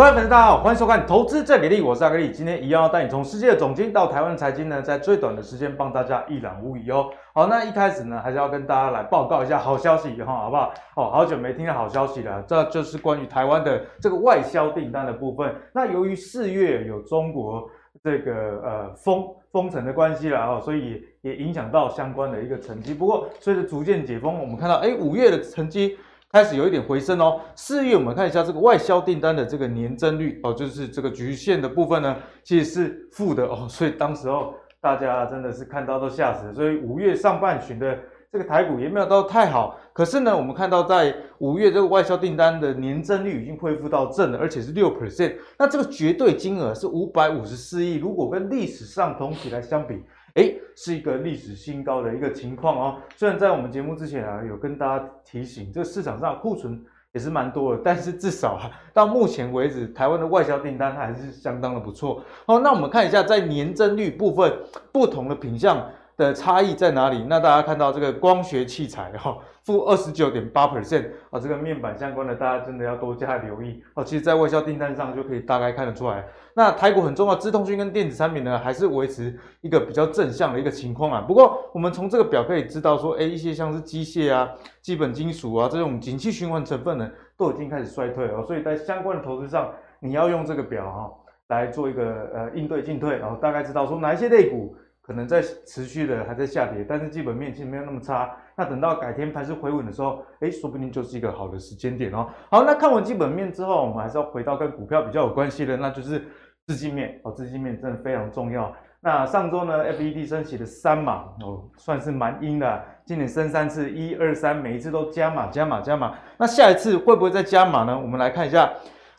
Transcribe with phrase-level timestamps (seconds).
[0.00, 2.30] 各位粉丝，大家好，欢迎收看《投资最给力》，我是阿格力。
[2.30, 7.10] 今天一样要带你从世界的总经到台湾的财经呢，在最短的时间帮大家一览无遗哦。
[7.34, 10.72] 好，那一开始呢，还是要跟大家来报告一下好消息哈，好不好？
[10.96, 15.54] 哦，好久没听到好消息了，这就是关于台湾的这个外销订单的部分。
[15.74, 17.68] 那由于四月有中国
[18.02, 18.32] 这个
[18.64, 19.22] 呃封
[19.52, 22.94] 封城的关系了哦，所以也影响到相关的一个成绩。
[22.94, 25.98] 不过随着逐渐解封，我们看到哎五月的成绩。
[26.32, 27.40] 开始有一点回升哦。
[27.56, 33.66] 四月我们看一下这个外销订单的这个年增率哦，就是这个局限的部分呢，其实是负的哦。
[33.68, 36.54] 所以当时候大家真的是看到都吓死。
[36.54, 37.98] 所以五月上半旬的
[38.30, 39.76] 这个台股也没有到太好。
[39.92, 45.34] 可是呢，我们看到在五月这个外销订单的年增率已经恢复到正了，而且是六 percent。
[45.58, 47.96] 那这个绝对金额是五百五十四亿。
[47.96, 50.00] 如果跟历史上同期来相比，
[50.34, 52.96] 哎，是一个历史新高的一个情况哦。
[53.16, 56.80] 虽然在我们节目之前啊，有跟大家提醒，这个市场上库存
[57.12, 62.22] 也是蛮多的，但是至少啊，到目前为止，台湾的外销订单还是相当的不错。
[62.46, 64.52] 好，那我们看一下在年增率部分，
[64.92, 65.90] 不同的品项
[66.20, 67.24] 的差异在哪里？
[67.28, 74.04] 那大家看到这个光学器材哈，负二十九点八 percent 啊，这个面板相关的，大家真的要多加留意哦。
[74.04, 76.26] 其实，在外销订单上就可以大概看得出来。
[76.54, 81.24] 那台股很重要，资通讯跟电子产品呢，还是维持一个比较正向的一个情况啊。
[81.26, 84.50] 不过，我们从这个表可以知道说，哎，一些像是机械啊、
[84.82, 88.44] 基本金属啊这种景气循环成分呢，都已经开始衰退了。
[88.44, 91.10] 所以在相关的投资上，你要用这个表哈
[91.48, 94.76] 来做一个呃应对进退，然后大概知道说哪一些类股。
[95.10, 98.30] 可能在持续的还在下跌，但是基本面其实没有那么差。
[98.56, 102.28] 那等到改天盘势回稳的时候，哎，说不定就是一个好的时间点哦。
[102.48, 106.24] 好，那看完基本面之后，我们还是要回到跟股票比较有关系的，那就是
[106.68, 107.32] 资金面哦。
[107.32, 108.72] 资金面真的非常重要。
[109.00, 112.80] 那上周呢，FED 升息了三码哦，算是蛮阴的。
[113.04, 116.14] 今年升三次，一二三，每一次都加码加码加码。
[116.38, 117.98] 那下一次会不会再加码呢？
[117.98, 118.72] 我们来看一下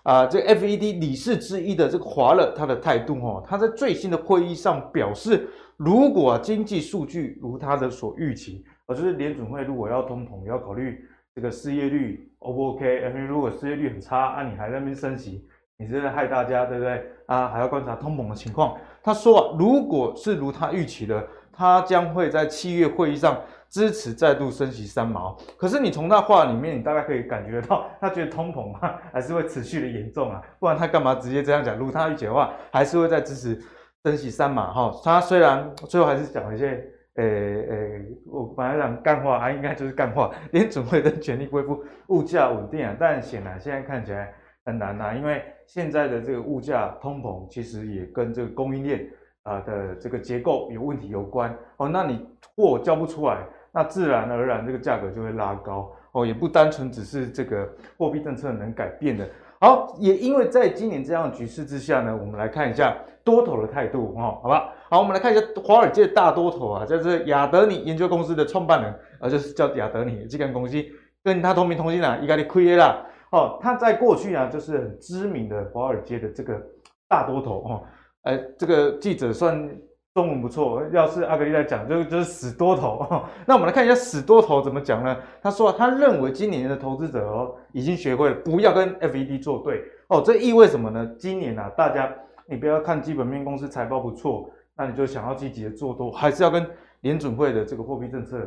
[0.04, 5.50] 啊，这 FED 理事之一的这个华勒他的态度哦，他在最新的会议上表示。
[5.84, 11.04] 如果经济数据如他的所预期，而就是联准会如果要通膨，要考虑
[11.34, 12.86] 这个失业率 O 不 OK？
[12.86, 15.44] 因为如果失业率很差，啊，你还在那边升息，
[15.80, 17.04] 你是在害大家，对不对？
[17.26, 18.78] 啊，还要观察通膨的情况。
[19.02, 25.36] 他说啊，如果是如他预期的，他将会在七月会议上支持再度升息三毛。
[25.58, 31.76] 可是你从他话里面，你大概可以感觉到，他觉得通膨啊还是会持续的严重啊，不然他干嘛直接这样讲？
[31.76, 33.60] 如他预期的话，还是会再支持。
[34.04, 36.70] 珍惜三马哈，他虽然最后还是讲了一些，
[37.16, 44.34] 诶、欸、诶、我本来讲干话，他应该就是干话， 联准会的全力恢复物价稳定啊，但显然现在看起来
[44.66, 49.08] 很难呐、啊，因为现在的这个物价通膨其实也跟这个供应链
[49.44, 59.30] 啊的这个结构有问题有关哦，那你货交不出来，那自然而然这个价格就会拉高哦，也不单纯只是这个货币政策能改变的。
[59.62, 64.74] 好，也因为在今年这样的局势之下呢，我们来看一下多头的态度，哈，好吧。
[64.90, 70.84] 好，我们来看一下华尔街大多头啊，就是亚德尼研究公司的创办人，呃，就是叫亚德尼这间公司，
[71.24, 73.06] 跟他同名同姓啊，伊加利亏耶啦。
[73.32, 76.60] 哦，他在过去啊，就是很知名的华尔街的这个
[77.08, 77.84] 大多头，哦，
[78.24, 79.70] 哎，这个记者算。
[80.14, 83.08] 中文不错，要是阿格力在讲，就就是死多头。
[83.48, 85.18] 那我们来看一下死多头怎么讲呢？
[85.42, 90.22] 他说，他认为今年的投资者哦，已经学会了不要跟 FED 作对哦。
[90.26, 91.10] 这意味什么呢？
[91.18, 92.14] 今年啊，大家
[92.46, 96.70] 你不要看基本面公司财报不错，那你就想要积极的做多，还是要跟
[97.00, 98.38] 联准会的这个货币政策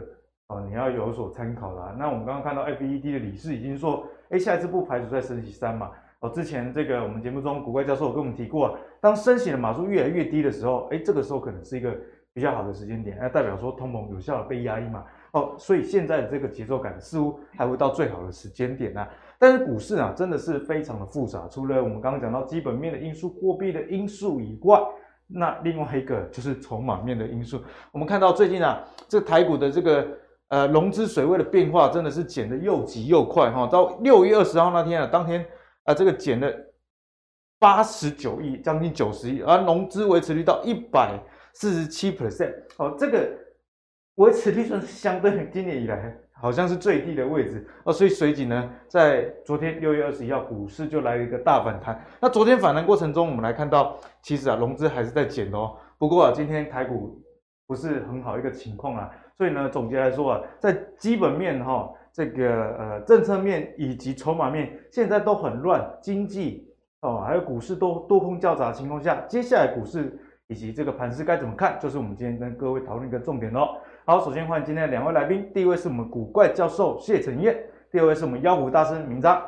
[0.49, 1.97] 啊，你要有所参考啦。
[1.99, 5.91] 那我们刚刚看到 FED 的理事已经说，哎，下一次不排除再升息三嘛。
[6.25, 11.95] 哦，之前这个我们节目中，古怪教授跟我们提过，当升息的码数越来越低的时候，哎，这个时候可能是一个
[12.33, 15.05] 比较好的时间点，那代表说通膨有效的被压抑嘛。
[15.33, 19.07] 哦，所以现在的这个节奏感似乎还会到最好的时间点啊。
[19.39, 24.81] 但是股市啊，真的是非常的复杂，除了我们刚刚讲到基本面的因素、货币的因素以外，
[25.27, 27.61] 那另外一个就是筹码面的因素。
[27.93, 30.07] 我们看到最近啊，这台股的这个
[30.49, 35.45] 呃融资水位的变化真的是减得又急又快哈，到六月二十号那天啊，当天。
[35.85, 36.53] 啊，这个减了
[37.59, 41.19] 八十九亿，将近九十亿，而融资维持率到一百
[41.55, 43.31] 四十七 percent，哦，这个
[44.17, 52.05] 维持率算是相对今年以来好像是最低的位置哦，所以随即呢，在昨天六月二十一号，股市就来了一个大反弹。
[52.21, 55.77] 那昨天反弹过程中，我们来看到，其实啊，融资还是在减哦。
[55.99, 57.23] 不过啊，今天台股
[57.67, 61.95] 不是很好一个情况啊，所以呢，总结来说啊，在基本面哈、哦。
[62.15, 70.17] 这个呃政策面以及筹码面现在都很乱，经济哦还有股市都多空交杂的情况下，接下来股市
[70.47, 73.77] 以及这个盘势该怎么看，就是我们今天跟各位讨论一个重点喽。
[74.07, 77.57] 好，首先欢迎今天的两位来宾，第一位是我们古怪教授谢承彦，
[77.91, 79.43] 第二位是我们妖股大师明彰。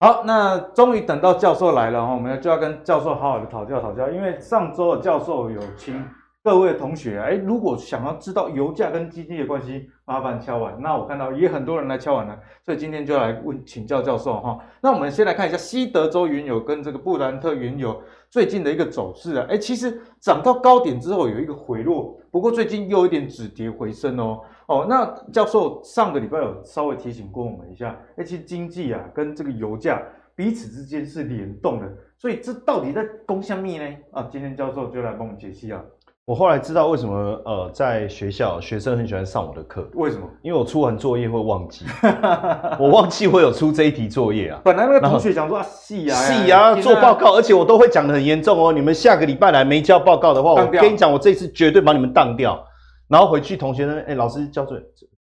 [0.00, 6.04] 好，那终于等到教授来了哈，我们就要跟教授好好的讨教讨教，因为上周的教授有请
[6.44, 10.78] 各位同学，哎，如果想要知道油价跟经济的关系，麻烦敲碗。
[10.78, 14.58] 那我看到也很多人来敲碗了，所以今天就来问请教教授哈。
[14.82, 17.98] 那我们先来看一下西德州原油跟这个布兰特原油
[18.28, 24.42] 最近的一个走势啊，哎，其实涨到高点之后有一个回落，不过最近又有一点止跌回升哦。
[24.66, 30.02] 哦，那教授上个礼拜有稍微提醒过我们一下，哎，其实经济啊跟这个油价
[30.36, 33.96] 彼此之间是联动的，所以这到底在攻什么呢？
[34.10, 35.82] 啊，今天教授就来帮我们解析啊。
[36.26, 40.26] 我后来知道为什么呃，在学校学生很喜欢上我的课，为什么？
[40.40, 41.84] 因为我出完作业会忘记，
[42.80, 44.58] 我忘记会有出这一题作业啊。
[44.64, 48.72] 本来那个同学讲说啊，细啊，细啊，做报告，而且我都会讲的很严重哦。
[48.72, 52.58] 你们下个礼拜来没交报告的话，我跟你讲，我这次绝对把你们当掉。
[53.06, 54.82] 然后回去同学呢，哎，老师交作业，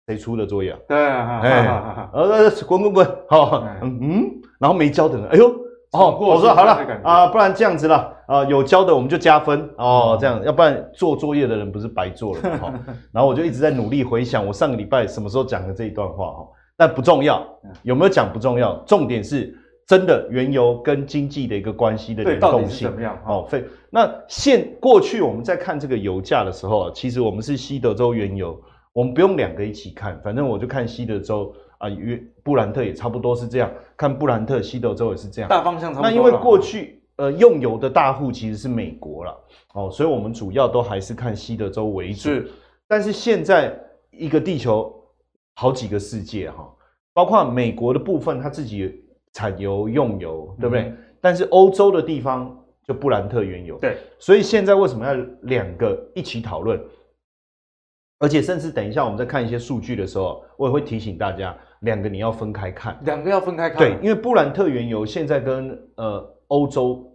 [0.07, 0.79] 谁出的作业啊？
[0.89, 5.60] 对啊，哎，呃，滚滚滚，好，嗯嗯，然后没交的人，哎呦。
[5.91, 6.71] 哦，我说好了
[7.03, 12.73] 啊，不然这样子了啊，有交的我们就加分哦，这样，要不然做作业的人不是白做了 哈。
[13.11, 16.47] 然后我就一直在努力回想我上个礼拜什么时候讲的这一段话哈，
[16.77, 17.45] 但不重要，
[17.83, 19.53] 有没有讲不重要，重点是
[19.85, 23.17] 真的原油跟经济的一个关系的联动性怎么样？
[23.27, 28.57] 哦，非那现过去我们在看这个油价的时候，其实我们是西德州原油，
[28.93, 31.53] 我们不用两个一起看，反正我就看西德州。
[31.81, 36.09] 啊，约布兰特也差不多是这样，看布兰特、西德州也是这样，大方向差不多。
[36.09, 39.35] 那因为过去呃用油的大户其实是美国啦，
[39.73, 42.19] 哦，所以我们主要都还是看西德州为主。
[42.19, 42.51] 是，
[42.87, 43.75] 但是现在
[44.11, 44.93] 一个地球
[45.55, 46.71] 好几个世界哈，
[47.13, 49.03] 包括美国的部分，它自己
[49.33, 50.83] 产油用油，对不对？
[50.83, 52.55] 嗯、但是欧洲的地方
[52.85, 56.79] 就布兰特原油，对，所以现在为什么要两个一起讨论？
[58.19, 61.57] 而且甚至等一下我们在看一些数据的时候，我也会提醒大家。
[61.81, 63.77] 两个你要分开看，两个要分开看。
[63.77, 67.05] 对，因为布兰特原油现在跟呃欧洲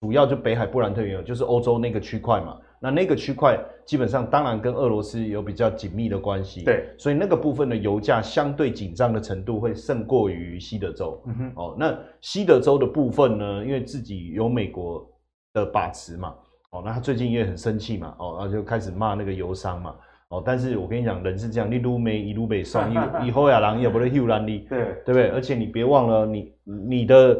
[0.00, 6.64] 主要就北海布兰特原油就是欧洲那个区块嘛，那那个区块基本上当然跟俄罗斯有比较紧密的关系。
[6.64, 11.20] 对，所以那个部分的油价相对紧张的程度会胜过于西德州。
[11.26, 15.04] 嗯哼，哦，那西德州的部分呢，因为自己有美国
[15.52, 16.34] 的把持嘛，
[16.70, 19.96] 哦，那他最近也很生气嘛，哦，然后就开始骂那个油商嘛。
[20.32, 22.82] 哦，但是我跟你讲，人是这样，你撸没一撸没送，
[23.22, 25.28] 以以后呀，人也不会休懒你，对对不对？
[25.28, 27.38] 而且你别忘了你，你你的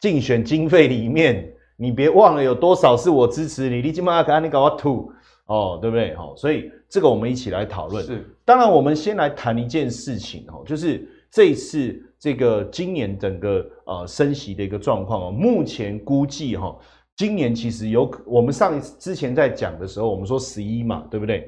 [0.00, 5.12] 竞选经费里面，你别忘了有多少是我支持你，你起码给你搞我吐，
[5.44, 6.14] 哦，对不对？
[6.14, 8.02] 好，所以这个我们一起来讨论。
[8.02, 16.74] 是，当然我们先来谈一件事情哦，就是这一次这个今年整个呃升息的一个状况哦，目前估计哈，
[17.16, 21.46] 今年其实有我们上一次之前在讲的时候，我们说十一嘛，对不对？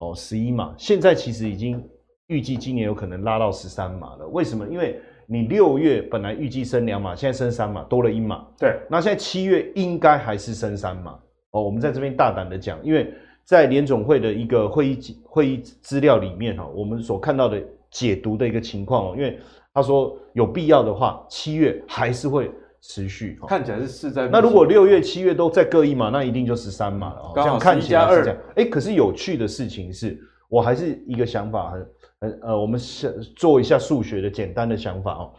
[0.00, 1.82] 哦，十一码，现在其实已经
[2.26, 4.26] 预计今年有可能拉到十三码了。
[4.28, 4.66] 为什么？
[4.68, 8.46] 因为你六月本来预计升两码，现在升三码，多了一码。
[8.58, 11.18] 对，那现在七月应该还是升三码。
[11.52, 13.12] 哦，我们在这边大胆的讲，因为
[13.44, 19.38] 在联总会的一个会议会议资料里面哈，我们所看到的解读的一个情况哦，因为
[19.72, 22.50] 他说有必要的话，七月还是会。
[22.82, 24.26] 持续看起来是势在。
[24.28, 27.32] 那如果六月、七月都在各一码，那一定就十三码了。
[27.34, 28.38] 这样看起来是这样。
[28.56, 30.18] 哎，可是有趣的事情是，
[30.48, 35.32] 我还是一个想法，很很呃，我们想做一下数学的简单的想法哦。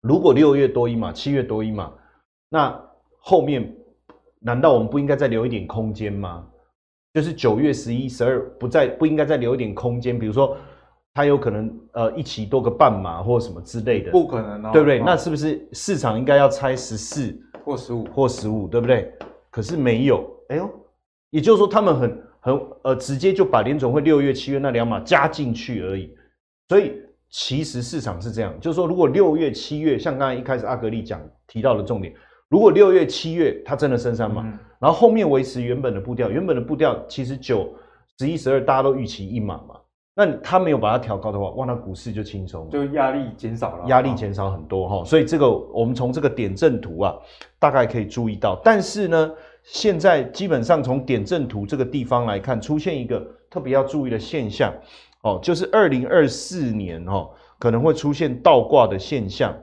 [0.00, 1.92] 如果六月多一码，七月多一码，
[2.48, 2.82] 那
[3.18, 3.74] 后面
[4.40, 6.46] 难道我们不应该再留一点空间吗？
[7.12, 10.56] 就是九月、十一、十二不再不应该再留一点空间，比如说。
[11.12, 15.00] 它有可能呃一起多个半码或什么之类的，不可能哦，对不对？
[15.00, 19.12] 哦、那是不是市场应该要猜十四或十五或十五，对不对？
[19.50, 20.70] 可是没有，哎呦，
[21.30, 26.14] 也就是说他们很很呃直接就把联总会六月、七月那两码加进去而已。
[26.68, 26.92] 所以
[27.28, 32.14] 其实市场是这样，就是说如果六月、七月像刚才一开始阿格力讲提到的重点，
[32.48, 37.74] 如果六月、七月它真的升三码，嗯、然后后面维持原本的步调，原本的步调其实九、
[38.20, 39.74] 十一、十二大家都预期一码嘛。
[40.22, 45.02] 那他没有把它调高的话，哇，那股市就轻松，就压力减少了，压力减少很多哈。
[45.02, 47.14] 所以这个我们从这个点阵图啊，
[47.58, 48.60] 大概可以注意到。
[48.62, 49.30] 但是呢，
[49.62, 54.70] 现在基本上从点阵图这个地方来看，出现一个特别要注意的现象
[55.22, 59.56] 哦，就是二零二四年哦，可能会出现倒挂的现象。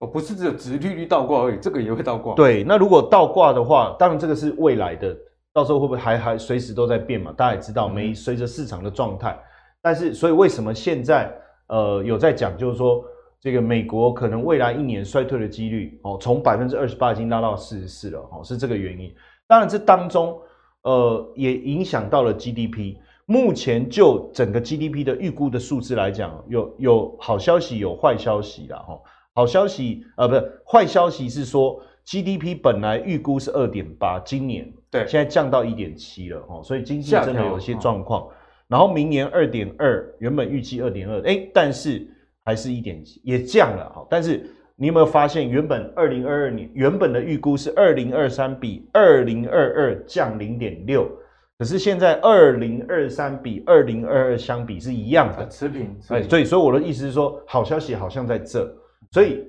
[0.00, 2.34] 哦，不是只有直利率倒挂而已，这个也会倒挂。
[2.34, 5.16] 对，那如果倒挂的话，当然这个是未来的，
[5.52, 7.32] 到时候会不会还还随时都在变嘛？
[7.36, 9.38] 大家也知道，没随着市场的状态。
[9.86, 11.32] 但是，所以为什么现在
[11.68, 13.04] 呃有在讲，就是说
[13.38, 19.14] 这个美国可能未来一年衰退的几率哦，从百分之二十八已经拉到四十四了哦，是这个原因。
[19.46, 20.36] 当然，这当中
[20.82, 22.96] 呃也影响到了 GDP。
[23.26, 29.00] 目前就整个 GDP 的预估的数字来讲，有有好消息，有坏消息啦哈。
[29.34, 38.26] 好消息呃，不是坏消息是说 GDP 本来预估是二点八，今年对现在降到一点七了哦，所以经济真的有些状况。
[38.68, 42.04] 然后明年二点二，原本预计二点二，哎，但是
[42.44, 44.04] 还是一点七，也降了哈。
[44.10, 44.44] 但是
[44.74, 51.08] 你有没有发现，原本二零二二年原本的预估是二零二三比二零二二降零点六，
[51.58, 55.96] 可是现在二零二三比二零二二相比是一样的，持平。
[56.08, 58.68] 哎，所以所以我的意思是说，好消息好像在这，
[59.12, 59.46] 所以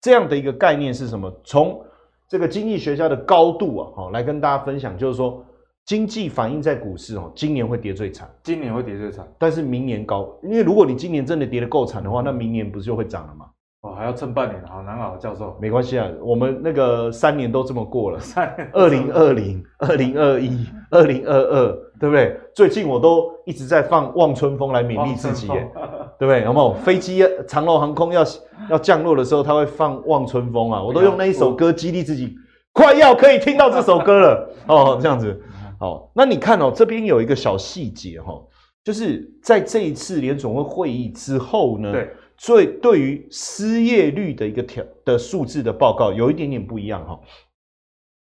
[0.00, 1.32] 这样的一个概念是什么？
[1.44, 1.80] 从
[2.28, 5.46] 这个经济学家的高度啊，好来跟大家分享，就是说。
[5.86, 13.46] 经济反映在股市哦，今年会跌最惨，今年会跌最惨，但是明年高，因为如果你今年真的跌得够惨的话，那明年不是就会涨了吗？
[13.82, 15.56] 哦，还要撑半年，好难熬，教授。
[15.60, 22.36] 没关系啊，我们那个三年都这么过了， 三年，二零二零、二零二一、二零二二，对不对？
[22.52, 25.70] 最近我都一直在放《望春风》来勉励自己，耶，
[26.18, 26.42] 对不对？
[26.42, 28.24] 有没有飞机长龙航空要
[28.70, 30.82] 要降落的时候，他会放《望春风》啊？
[30.82, 32.34] 我都用那一首歌激励自己，
[32.72, 35.40] 快要可以听到这首歌了哦，这样子。
[35.78, 38.42] 好，那你看哦，这边有一个小细节哈，
[38.82, 47.20] 就是在这一次联总会会议之后呢，对，所以对于失业率的一个调的数字的报告有一点点不一样哈。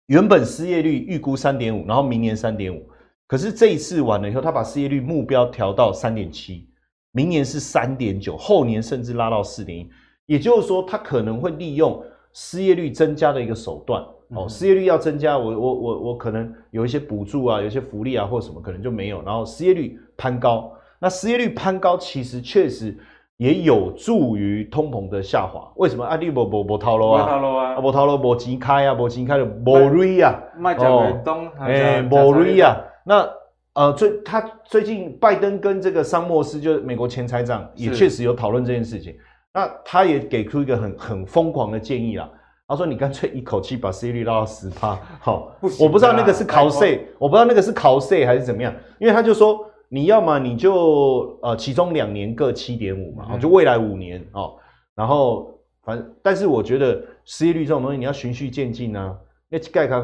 [0.08, 2.88] 原本失业率预估三点五，然后明年三点五，
[3.28, 6.70] 可是这一次完了以后，他把失业率目标调到三点七，
[7.12, 9.90] 明年是三点九，后年甚至拉到四点一，
[10.26, 14.04] 也就是说，他可能会利用失业率增加的一个手段。
[14.34, 22.98] 哦，失业率要增加，我我我我可能有一些补助啊，有一些福利啊，或什么可能就没有，然后失业率攀高，那失业率攀高，其实确实
[23.38, 25.72] 也有助于通膨的下滑。
[25.76, 26.06] 为什么？
[26.06, 32.78] 啊，你无无无套路啊，无套路啊，无套路无钱开啊，无钱开就无瑞啊，卖假美东，哎，无瑞啊。
[33.06, 33.28] 那
[33.74, 39.16] 呃，最他最近拜登跟这个桑莫斯，就是美国前财长，也确实有讨论这件事情。
[39.54, 42.30] 那他也给出一个很很疯狂的建议啦。
[42.72, 54.56] 他说：“你干脆一口气把失业率拉到十趴， 好，我不知道那个是考税，我不知道那个是考税还是怎么样，因为他就说你要么你就呃，其中两年各七点五嘛，就未来五年哦，
[54.96, 59.16] 然后反正，但是我觉得失业率这种东西你要循序渐进啊，
[59.50, 59.98] 那盖他，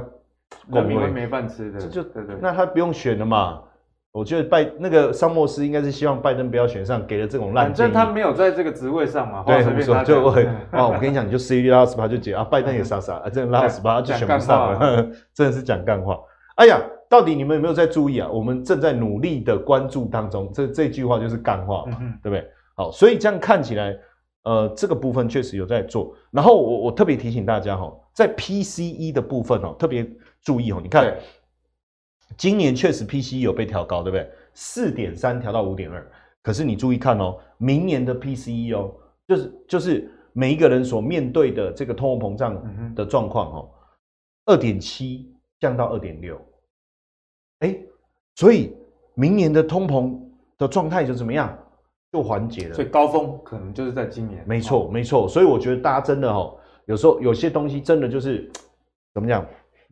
[0.69, 3.61] 我明明没饭吃的，这就对对，那他不用选了嘛。”
[4.17, 7.65] 我觉得拜那个桑莫斯应该是希望拜登不要选上，给了这种烂。
[7.67, 9.43] 反正他没有在这个职位上嘛。
[9.45, 12.43] 对，没错，就会哦，我跟你讲，你就失业率拉到十八就解啊。
[12.43, 16.17] 拜登也傻傻，啊，真的拉到十八就选不上了， 真的是讲干话。
[16.55, 18.27] 哎呀，到底你们有没有在注意啊？
[18.27, 22.43] 我们正在努力的关注当中，这这句话就是干话嘛，对不对？
[22.75, 23.95] 好，所以这样看起来，
[24.45, 26.11] 呃，这个部分确实有在做。
[26.31, 30.03] 然后我我特别提醒大家哈，在 PCE 的部分哦，特别
[30.41, 31.15] 注意哦，你看。
[32.35, 34.29] 今年确实 PCE 有被调高，对不对？
[34.53, 36.05] 四点三调到五点二，
[36.43, 38.93] 可是你注意看哦，明年的 PCE 哦，
[39.27, 43.69] 就是就是每一个人所面对的这个通货膨胀的状况哦，
[44.45, 46.39] 二点七降到二点六，
[47.59, 47.77] 哎，
[48.35, 48.75] 所以
[49.13, 50.19] 明年的通膨
[50.57, 51.57] 的状态就怎么样？
[52.11, 52.73] 就缓解了。
[52.73, 54.43] 所以高峰可能就是在今年。
[54.47, 55.27] 没错，没错。
[55.27, 58.49] 所以我觉得大家真的哦，有时候有些东西真的就是
[59.13, 59.45] 怎么讲？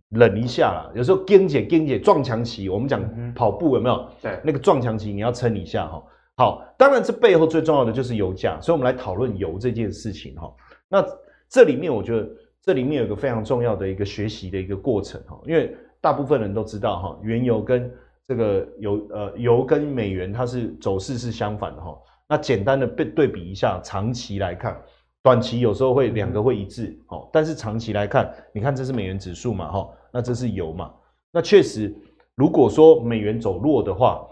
[0.10, 4.08] 忍一下啦，有时候跟姐跟姐撞墙期，我们讲跑步有没有？
[4.22, 6.04] 对，那个撞墙期你要撑一下哈。
[6.38, 10.54] 好，当然这背后最重要的就是油价，所以我们来讨论油这件事情哈。
[10.88, 11.04] 那
[11.50, 12.30] 这里面我觉得
[12.62, 17.92] 这里面有一个非常重要的一个学习的一个过程哈，因为大部分人都知道哈，原油跟
[18.28, 21.98] 这个油呃油跟美元它是走势是相反的哈。
[22.28, 24.80] 那简单的对对比一下，长期来看。
[25.26, 30.94] 短期有时候会两个会一致，哦，但是长期来看，你看这是美元指数嘛，哈，那这是油嘛，
[31.32, 31.92] 那确实，
[32.36, 34.24] 如果说美元走弱的话，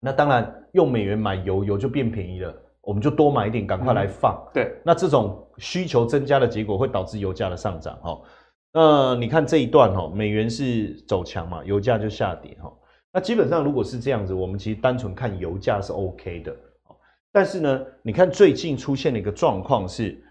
[0.00, 8.20] 那当然用美元买油，油就变便宜了，我们就多买一点，赶快来放，嗯、对，那这种需求增加的结果会导致油价的上涨，哈，
[8.72, 12.68] 那你看这一段，哈，美元是走强嘛，油价就下跌，哈，
[13.12, 16.52] 那基本上如果是这样子，我们其实单纯看油价是 OK 的。
[17.34, 20.22] 但是呢，你看最近出现的一个状况是，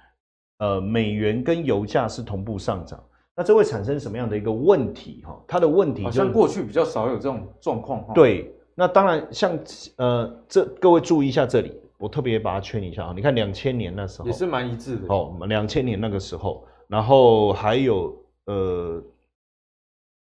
[0.60, 3.03] 呃，美元跟油价是同步上涨，
[3.36, 5.22] 那这会产生什么样的一个问题？
[5.25, 8.01] 哈，它的问题、就是、好像过去比较少有这种状况。
[8.13, 9.60] 对，那当然像
[9.98, 13.13] 呃，这各位注意一下这里，我特别把它圈一下啊。
[13.13, 15.13] 你看两千年那时候也是蛮一致的。
[15.13, 19.03] 哦，两千年那个时候，然后还有呃，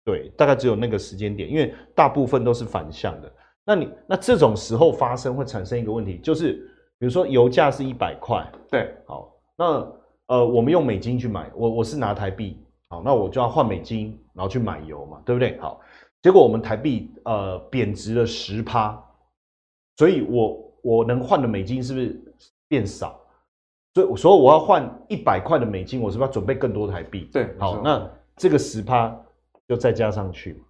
[0.05, 3.29] 对，大概只有那个时间点，因为大部分都是反向的。
[3.71, 6.55] 那你那这种时候发生会产生一个问题，就是
[6.99, 9.89] 比如说油价是一百块，对，好，那
[10.27, 15.57] 呃我们用美金去买，我我是拿台币，好，那我就要换美金，然后去买油嘛，对不对？
[15.61, 15.79] 好，
[16.21, 19.01] 结果我们台币呃贬值了十趴，
[19.95, 22.21] 所以我我能换的美金是不是
[22.67, 23.17] 变少？
[23.93, 27.29] 所以所以我要换一百块的美金，我是不是要准备更多台币？
[27.31, 29.17] 对，好，那这个十趴
[29.65, 30.61] 就再加上去。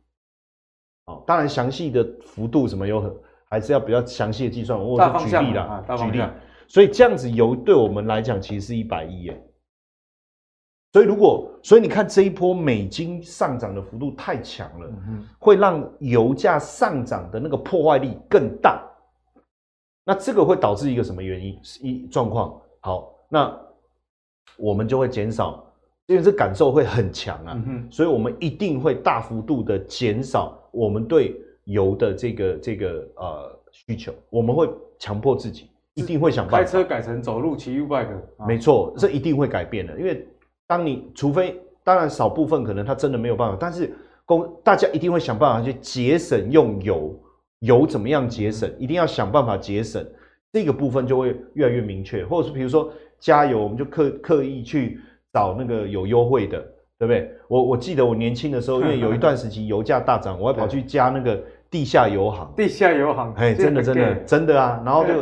[1.12, 3.14] 好，当然详细的幅度什么有很，
[3.50, 4.80] 还是要比较详细的计算。
[4.80, 6.24] 我是举例啦，举例。
[6.70, 9.44] 所以这样子油对我们来讲其实是一百亿耶。
[10.94, 18.82] 所以如果，所以你看这一波美金上涨的幅度太强了，嗯，会让油价上涨的那个破坏力更大。
[20.06, 21.60] 那这个会导致一个什么原因？
[21.82, 22.58] 一状况。
[22.80, 23.54] 好，那
[24.58, 25.66] 我们就会减少，
[26.12, 38.08] 因为这感受会很强啊，嗯，所以我们一定会大幅度的减少我们对油的这个这个呃需求，我们会强迫自己一定会想办法开车改成走路骑 U-bike，
[38.48, 40.28] 没错，这一定会改变的，因为。
[40.68, 47.14] 当你除非当然少部分可能他真的没有办法，但是公大家一定会想办法去节省用油，
[47.60, 48.74] 油怎么样节省？
[48.80, 50.02] 一定要想办法节省，
[50.54, 52.26] 这个部分就会越来越明确。
[52.26, 52.90] 或者是比如说
[53.20, 54.98] 加油，我们就刻刻意去
[55.34, 56.60] 找那个有优惠的，
[57.00, 57.32] 对不对？
[57.48, 62.52] 我我记得我年轻的时候， 因为有一段时期油价大涨，我还跑去加那个地下油行。
[62.56, 64.82] 地下油行，哎，真的真的真的啊！
[64.86, 65.14] 然后就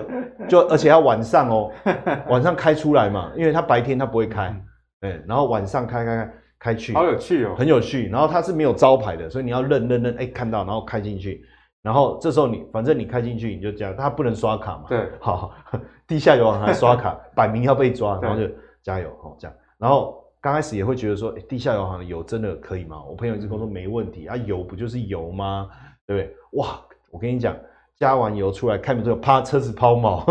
[0.47, 1.71] 就而且要晚上哦，
[2.27, 4.55] 晚上开出来嘛，因为它白天它不会开。
[5.01, 8.09] 哎，然后晚上开开开开去，好有趣哦，很有趣。
[8.09, 11.41] 然后它是没有招牌的，所以你要认认认，哎，看到然后开进去。
[11.81, 14.83] 然后这时候你反正你开进去你就这样，他不能刷卡嘛。
[14.89, 15.51] 对，好，
[16.05, 18.45] 地下油行还刷卡，摆明要被抓，然后就
[18.83, 19.55] 加油，好这样。
[19.79, 23.01] 然后刚开始也会觉得说，哎，地下油行的油真的可以吗？
[23.09, 25.67] 我朋友一直跟我说没问题啊，油不就是油吗？
[26.05, 26.35] 对不对？
[26.59, 27.55] 哇，我跟你讲。
[27.97, 30.23] 加完油出来，开门之后啪，车子抛锚，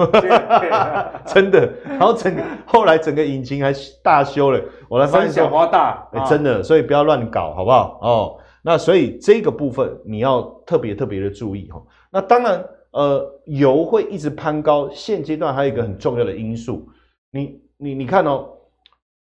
[1.31, 1.71] 真的。
[1.85, 7.99] 然后整个后来整个引擎还大修了，我来发现小花大，哎，真的，所以不要乱搞，好不好？
[8.01, 11.79] 哦，那所以这个部分你要特别特别的注意哈。
[12.11, 16.89] 那当然，呃，油会一直攀高，现阶段还有一个很重要的因素，
[17.31, 18.49] 你你你看哦，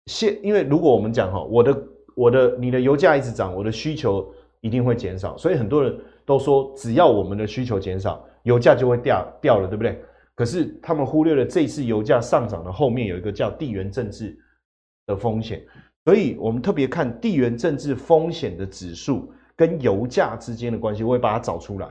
[0.08, 1.84] 现因为如果我们讲哈，我的
[2.16, 4.28] 我的你的油价一直涨，我的需求
[4.62, 5.96] 一定会减少，所以很多人。
[6.28, 10.04] 都说只要我们的需求减少，油价就会掉掉了，对不对？
[10.36, 14.38] 可是他们忽略了这次油价上涨的后面有一个叫地缘政治
[15.06, 15.66] 的风险，
[16.04, 21.88] 所以我们特别看地缘政治风险的指数跟油价之间的关系，我会把它找出来。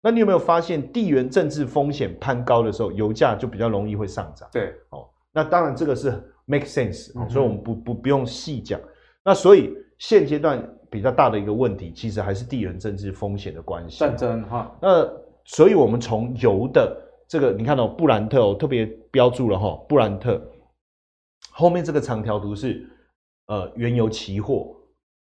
[0.00, 4.48] 那你有没有发现地缘政治风险攀高的时候，油价就比较容易会上涨？
[4.50, 8.80] 对，哦，那当然这个是 make sense，嗯，所以我们不不不用细讲。
[9.22, 10.66] 那所以现阶段。
[10.88, 13.98] 比较大的一个问题，其实还是地缘政治风险的关系。
[13.98, 15.04] 战争哈，那
[15.44, 16.96] 所以我们从油的
[17.28, 20.40] 这个，你看到、哦、布兰特，我特别标注了哈、哦，布兰特
[21.50, 22.88] 后面这个长条图是
[23.48, 24.76] 呃原油期货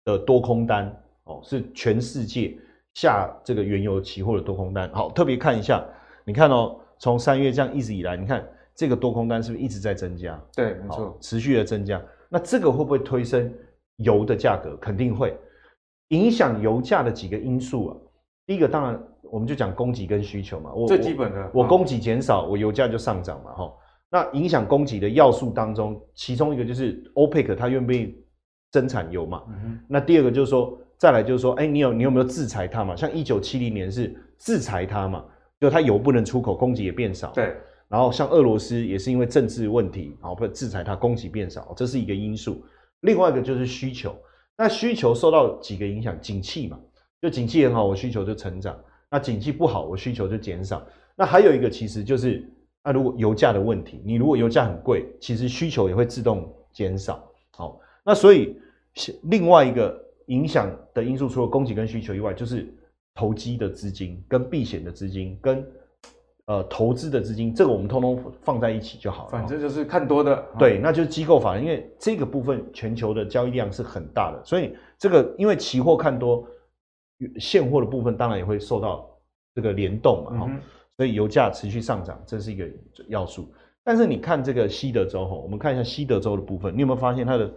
[0.04, 0.92] 的多空单
[1.26, 2.58] 哦，是全世界
[2.96, 4.92] 下这个原油期货的多空单。
[4.92, 5.86] 好，特别看一下，
[6.26, 8.44] 你看哦，从三月这样一直以来，你看
[8.82, 10.42] 这个多空单是不是一直在增加？
[10.56, 12.02] 对，没错，持续的增加。
[12.28, 13.54] 那这个会不会推升
[13.98, 14.76] 油的价格？
[14.78, 15.38] 肯定会。
[16.08, 17.98] 影响油价的几个因素啊，
[18.48, 23.72] 第一个当然我们就讲供给跟需求嘛，我最基本的，我供给减少，我油价就上涨嘛，哈。
[24.10, 28.16] 那影响供给的要素当中，其中一个就是 OPEC 它愿不愿意
[28.72, 32.96] 增产油嘛，嗯，那第二个就是说，再来就是说，哎，你有你有没有制裁它嘛？
[32.96, 35.24] 像一九七零年是制裁它嘛，
[35.60, 37.56] 就它油不能出口，供给也变少，对。
[37.92, 42.64] 然后像俄罗斯也是因为政治问题，然后被制裁它，供给变少，这是一个因素。
[43.02, 44.16] 另外一个就是需求。
[44.58, 46.80] 那需求受到几个影响，景气嘛，
[47.22, 48.74] 就景气很好，我需求就成长；
[49.10, 50.82] 那景气不好，我需求就减少。
[51.18, 52.50] 那还有一个其实就是，
[52.82, 57.30] 那如果油价的问题，你如果油价很贵，其实需求也会自动减少。
[57.52, 58.56] 好，那所以
[59.24, 62.74] 另外一个影响的因素，除了供给跟需求以外，就是
[63.14, 65.62] 投机的资金、跟避险的资金、跟。
[66.52, 69.30] 呃，投资的资金，这个我们通通放在一起就好了。
[69.30, 76.46] 反正就是看多的，对，那就是机构法人，因为这个部分全球的交易量是很大的，所以这个因为期货看多，
[77.40, 79.10] 现货的部分当然也会受到
[79.56, 80.60] 这个联动嘛，哈、嗯，
[80.98, 82.68] 所以油价持续上涨，这是一个
[83.08, 83.50] 要素。
[83.82, 87.54] 但是你看这个西德州哈，我们看一下西德州的部分，你有没有发现它的，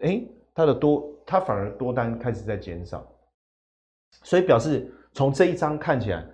[0.00, 0.22] 哎，
[0.54, 3.06] 它的多，它反而多单开始在减少，
[4.22, 6.24] 所以表示从这一张看起来。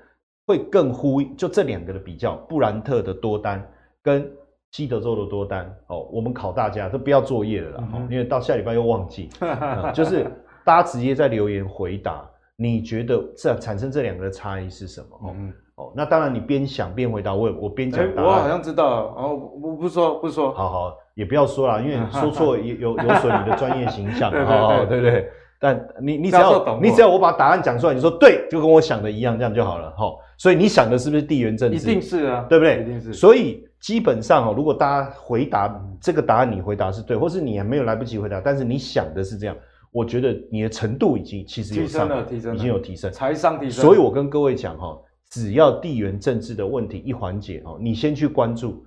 [0.50, 3.64] 会更呼应，就这两个的比较，布兰特的多单
[4.02, 4.28] 跟
[4.72, 10.26] 西德州的多单哦，我们考大家都不要作业了啦，嗯、因为到下礼拜又忘记， 嗯、就是
[10.64, 15.06] 大家直接在留言回答，你觉得这产生这两个的差异是什么？
[15.22, 25.30] 哦、嗯、哦，那当然你边想边回答，我我边讲答案，我好像知道哦，我不说不说，好好也不要说啦，因为 说错也有有损你的专业形象，对 对对，对不对？
[25.62, 30.10] 但你你只要你只要我把答案讲出来，你说对，就跟我想的一样，这样就好了哈。
[30.40, 31.76] 所以你想的是不是地缘政治？
[31.76, 32.80] 一定是啊，对不对？
[32.80, 33.12] 一定是。
[33.12, 35.68] 所以基本上哦，如果大家回答
[36.00, 39.54] 这个答案，你回答是对，或是你还没有来不及回答，但是你想的是这样，
[39.92, 43.84] 我觉得你的程度已经其实有上提升了，提升，已经有提升，财商提升。
[43.84, 44.98] 所以我跟各位讲哈，
[45.28, 48.82] 只要地缘政治的问题一缓解哦，你先去关注，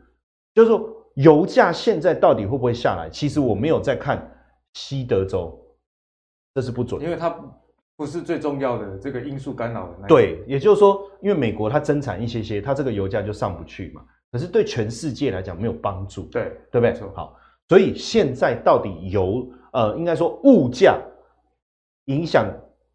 [0.55, 3.07] 就是说油价现在到底会不会下来？
[3.11, 4.27] 其实我没有在看
[4.73, 5.55] 西德州，
[6.55, 7.29] 这是不准，因为它。
[7.95, 10.07] 不是最重要的这个因素干扰的那。
[10.07, 14.01] 对，也就是说，因为美国它增产一些些，它这个油价就上不去嘛。
[14.31, 16.93] 可是对全世界来讲没有帮助，对，对不对？
[17.13, 17.37] 好，
[17.69, 20.99] 所以现在到底油，呃，应该说物价
[22.05, 22.51] 影响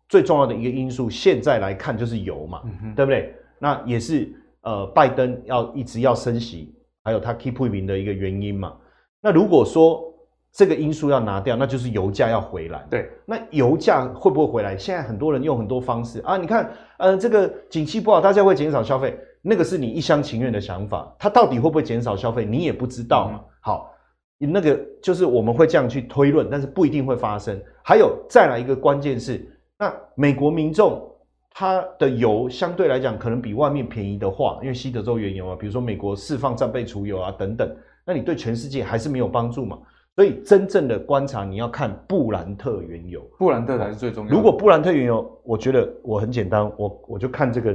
[0.08, 3.34] 最重要的一个因素，现在来看就是油嘛，嗯、对不对？
[3.60, 4.28] 那也是
[4.62, 8.76] 呃，拜登要一直要升息，还有他 keep 不平的一个原因嘛。
[9.20, 10.12] 那如果说，
[10.52, 12.84] 这个因素要拿掉，那就是油价要回来。
[12.90, 14.76] 对，那油价会不会回来？
[14.76, 21.14] 现在很多人用很多方式啊，你看，呃，这个景气不好，大家会减少消费，那个是你一厢情愿的想法。
[21.18, 23.40] 它到底会不会减少消费，你也不知道嘛。
[23.40, 23.94] 嗯、好，
[24.38, 27.60] 那个就是我们会这样去推论，但是不一定会发生。
[27.84, 29.46] 还有再来一个关键是，
[29.78, 31.08] 那美国民众
[31.50, 39.78] 它的油相对来讲可能比外面便宜的话，因为西德州原油啊，比如说美国释放战备储油啊等等，那你对全世界还是没有帮助嘛。
[40.18, 44.36] 所以真正的观察，你要看布兰特原油，布兰特才是最重要的。
[44.36, 47.72] 如果布兰特原油，我觉得我很简单，我我就看这个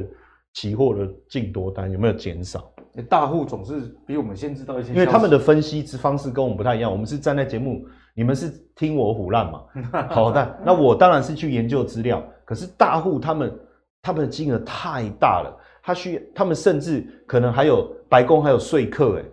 [0.53, 2.69] 期货的净多单有没有减少。
[3.07, 6.91] 大户总是比我们先知道一些，因为他们的分析之方式跟我们不太一样。
[6.91, 7.81] 我们是站在节目，
[8.13, 9.63] 你们是听我唬烂嘛？
[10.11, 12.21] 好的，那我当然是去研究资料。
[12.43, 13.59] 可是大户他们
[14.01, 19.23] 他们的金额太大了，他需他们甚至可能还有白宫还有说客哎。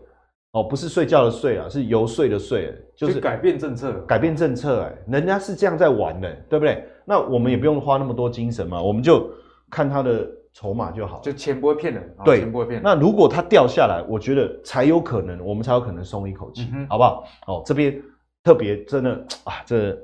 [0.53, 2.59] 哦，不是睡觉的睡啊，是游说的说，
[2.97, 6.85] 就是改变政策，改变政策，哎，人家是这样在玩的，对不对？
[7.05, 9.31] 那我们也不用花那么多精神嘛，我们就
[9.71, 12.83] 看他的筹码就好，就钱不会骗人，对，钱不会骗人。
[12.83, 17.25] 那如果它掉下来，我觉得才有可能，我们才有可能松一口气，嗯、好不好？
[17.47, 18.03] 哦，这边
[18.43, 19.13] 特别真的
[19.45, 19.97] 啊，这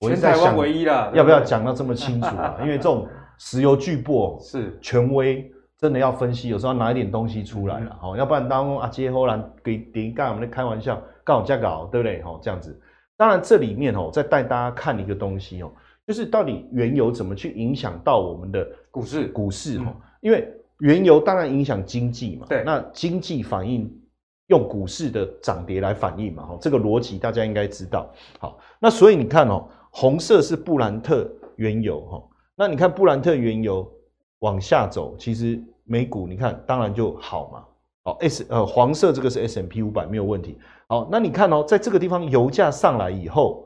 [0.00, 2.58] 我全台湾唯一啦，要不要讲到这么清楚啊？
[2.60, 3.06] 因为这种
[3.38, 5.48] 石油巨擘是权威。
[5.82, 12.22] 真的要分析，有时候要拿一点东西出来了，好、嗯，要不然当啊接后来给顶干，我们在开玩笑，刚好这样搞，对不对？
[12.22, 12.80] 好，这样子。
[13.16, 15.72] 当然这里面哦，再带大家看一个东西哦，
[16.06, 19.26] 就是到底原油怎么去影响到我们的股市？
[19.26, 23.92] 股市哈，因为原油当然影响经济嘛，对，那经济反应
[24.50, 28.08] 用股市的涨跌来反映嘛，哈，这个逻辑大家应该知道。
[28.38, 32.22] 好，那所以你看哦，红色是布兰特原油哈，
[32.54, 33.92] 那你看布兰特原油
[34.38, 35.60] 往下走，其实。
[35.84, 37.64] 美股你看，当然就好嘛。
[38.04, 40.58] 好，S 呃黄色这个是 S M P 五百没有问题。
[40.88, 43.64] 好，那你看哦，在这个地方油价上来以后，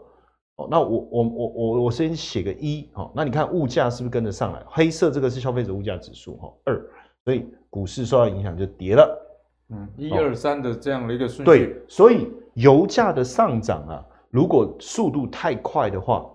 [0.56, 4.62] 哦，那我我我我我先写个一，好，那你看物价是不是跟着上来？
[4.66, 6.78] 黑色这个是消费者物价指数，哈，二，
[7.24, 9.26] 所以股市受到影响就跌了。
[9.70, 11.44] 嗯，一二三的这样的一个顺序。
[11.44, 16.30] 对，所以油价的上涨啊，如果速度太快的话，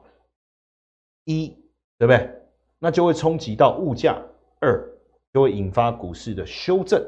[1.25, 1.49] 一，
[1.99, 2.29] 对不对？
[2.79, 4.19] 那就会冲击到物价，
[4.59, 4.90] 二。
[5.33, 7.01] 就会引发股市的修正，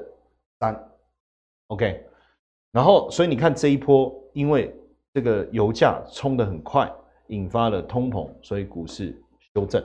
[0.59, 0.91] 三
[1.67, 2.05] ，OK，
[2.71, 4.73] 然后所以你看这一波，因为
[5.13, 6.89] 这个油价冲得很快，
[7.27, 9.21] 引发了通膨，所以股市
[9.53, 9.83] 修正。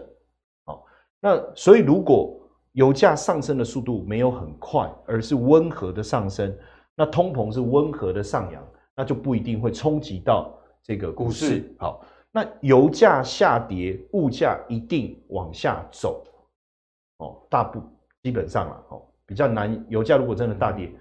[0.66, 0.86] 好，
[1.20, 2.38] 那所以如果
[2.72, 6.56] 油价上升的速度没有很快，而是温和的上升，
[6.94, 11.74] 那通膨是温和的上扬，那就不一定会冲击到这个股市。
[11.78, 16.24] 好，那油价下跌，物价一定往下走。
[17.16, 17.82] 哦，大部。
[18.22, 19.84] 基本上了，哦，比较难。
[19.88, 20.92] 油价如果真的大跌，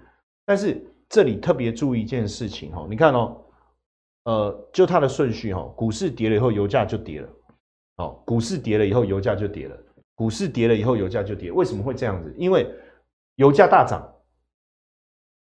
[0.44, 3.36] 但是这里特别注意一件事情，哈，你看哦，
[4.24, 7.28] 呃，就它的顺序，哈，股市跌了以后，油价就跌了，
[7.96, 9.76] 哦，股市跌了以后，油价就跌了，
[10.14, 11.50] 股市跌了以后，油价就跌。
[11.50, 12.34] 为什么会这样子？
[12.36, 12.70] 因为
[13.36, 14.06] 油价大涨，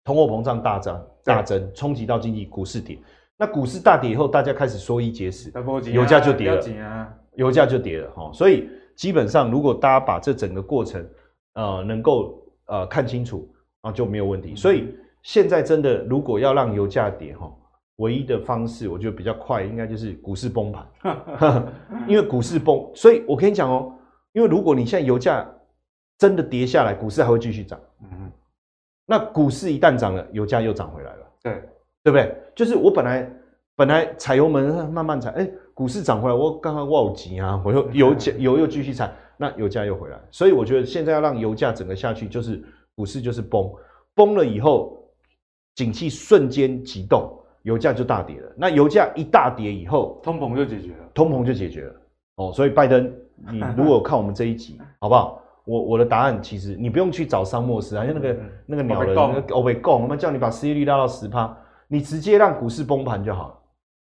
[0.04, 2.98] 通货膨胀大涨大增，冲击到经济，股市跌。
[3.38, 5.52] 那股市大跌以后，大家开始缩衣节食，
[5.92, 8.30] 油价就跌了，油价就跌了，哈。
[8.32, 11.04] 所以基本上，如果大家把这整个过程，
[11.54, 13.48] 呃，能够呃看清楚
[13.82, 14.56] 啊，就没有问题。
[14.56, 17.52] 所以现在真的，如果要让油价跌哈，
[17.96, 20.86] 唯一的方式，我觉得比较快，应该就是股市崩盘。
[22.08, 23.92] 因为股市崩，所以我跟你讲哦，
[24.32, 25.46] 因为如果你现在油价
[26.18, 27.78] 真的跌下来，股市还会继续涨。
[28.02, 28.32] 嗯哼。
[29.04, 31.26] 那股市一旦涨了，油价又涨回来了。
[31.42, 31.52] 对，
[32.04, 32.34] 对不对？
[32.54, 33.30] 就是我本来
[33.76, 35.50] 本来踩油门慢慢踩，哎，
[35.82, 39.12] 股市涨回来，我刚刚忘记啊，我又油价油又继续踩。
[39.36, 42.62] 那油价又回来，所以我觉得现在要让油价整个下去，就是
[42.94, 43.68] 股市就是崩，
[44.14, 44.96] 崩了以后，
[45.74, 47.28] 景气瞬间急动，
[47.62, 48.52] 油价就大跌了。
[48.56, 51.94] 那油价一大跌以后，通膨就解决了，通膨就解决了。
[52.36, 53.12] 哦，所以拜登，
[53.50, 55.42] 你如果看我们这一集， 好不好？
[55.64, 61.52] 我我的答案其实你不用去找桑莫斯，好像那个、嗯、那个鸟人那个欧北贡，我们叫你把失业率拉到十趴，
[61.88, 63.54] 你直接让股市崩盘就好了。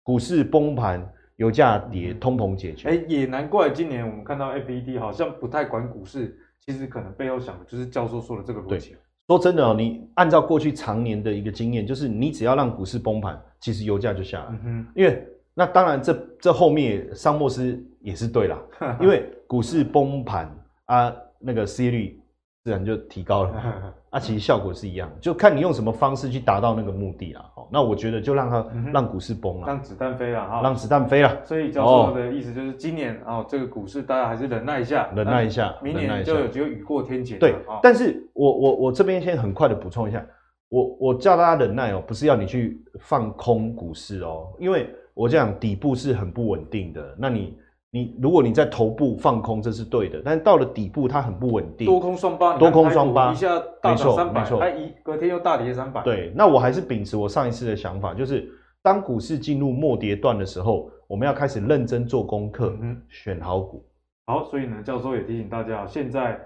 [0.03, 1.01] 股市崩盘，
[1.39, 2.89] 油价跌，通膨解决。
[2.89, 8.95] 哎、欸，也难怪今年我们看到 FED 好像不太管股市，其实可能背后想的就是教授说的这个逻辑。
[9.25, 14.47] 说真的哦，你按照过去常年的一个经验，就是你只要让股市崩盘，其实油价就下来。
[14.49, 18.59] 嗯哼，因为那当然这这后面桑莫斯也是对啦，
[18.99, 20.53] 因为股市崩盘
[20.87, 22.21] 啊，那个失业率
[22.65, 23.53] 自然就提高了。
[24.11, 27.45] 啊，其实效果是一样，就看你用什么方式去达到那个目的啊。
[27.69, 31.45] 好，那我觉得就让它让股市崩了，让子弹飞了哈，让子弹飞了。
[31.45, 37.37] 所以教授的意思就是，今年哦，这个股市大家还是忍耐一下，忍耐一下，明年就有机会雨过天晴。
[37.39, 40.25] 对，但是我我我这边先很快的补充一下，
[40.69, 47.57] 我我叫大家忍耐哦，不是要你去放空股市哦，因为我这样底部是很不稳定的，那你。
[47.91, 56.03] 你如果你在头部放空，这是对的，但是到了底部它很不稳定，多空双八，多空双八，一下大涨三百，哎，一隔天又大跌三百。
[56.03, 58.47] 对，那我还是秉持我上一次的想法，就是
[58.83, 63.83] 当股市进入末跌段的时候，我们要开始认真做功课，嗯，选好股。
[64.27, 66.39] 好，所以呢，教授也提醒大家，现在，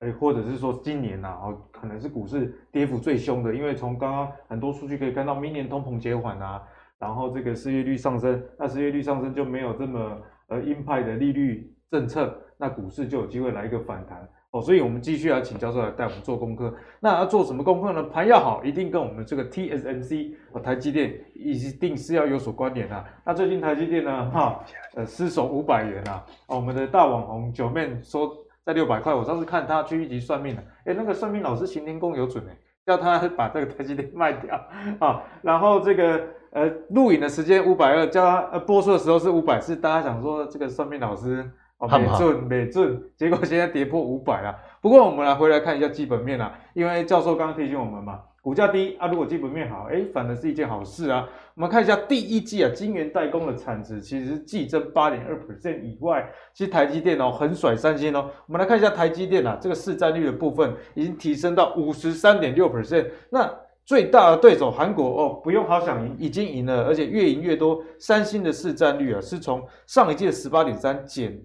[0.00, 6.60] 哎，或者是说今年呐，哦，可能是股市跌幅最凶的，因为从刚刚很多数据可以看到，明年通膨减缓啊，
[6.98, 10.00] 然后这个失业率上升，那失业率上升就没有这么。
[10.48, 16.74] 而鹰派的利率政策，那股市就有机会来一个反弹哦，所以我们继续要请教授来带我们做功课。
[17.00, 18.02] 那要做什么功课呢？
[18.04, 23.04] 盘要好，一定跟我们这个 TSMC 和台积电一定是要有所关联啊。
[23.26, 26.24] 那最近台积电呢，哈，呃，失守五百元啊。
[26.46, 28.34] 我们的大网红九妹说
[28.64, 32.56] 在六百块，我上次看他去一级算命了，哎，那个算命老师行天宫有准哎，
[32.86, 34.56] 叫他把这个台积电卖掉
[34.98, 36.26] 啊， 然后这个。
[36.50, 41.44] 呃，录影的时间五百二，叫他呃播出的时候是五百，四大家想说这个算命老师
[41.76, 44.54] 哦没准没准，结果现在跌破五百了。
[44.80, 51.28] 不过我们来回来看一下基本面啊，因为教授刚刚提醒我们嘛，股价低啊，如果基本面好，哎，反而是一件好事啊。
[51.54, 58.30] 我们看一下第一季啊，晶圆代工的产值其实是季增八点二 percent 以外，其实台积电哦很甩三星哦。
[58.46, 63.54] 我们来看一下台积电啊，这个市占率的部分已经提升到五十三点六 percent，那。
[63.88, 67.82] 最大的对手韩国哦，不用好想赢，已经赢了，而且越赢越多。
[67.98, 71.42] 三星的市占率啊，是从上一届十八点三减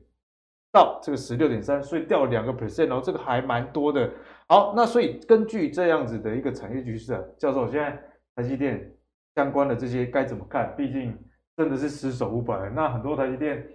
[0.69, 4.11] 到这个十六点三，所以掉了两个 percent 哦，这个还蛮多的。
[4.49, 7.97] 好，那所以根据这样子的一个产业局势啊，教授现在
[8.35, 8.93] 台积电
[9.35, 10.75] 相关的这些该怎么看？
[10.75, 11.17] 毕竟
[11.55, 13.65] 真的是失守五百，那很多台积电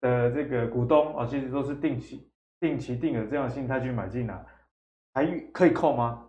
[0.00, 2.24] 的这个股东啊，其实都是定期、
[2.60, 4.46] 定期定额这样的心态去买进来，
[5.12, 6.24] 还可以扣吗？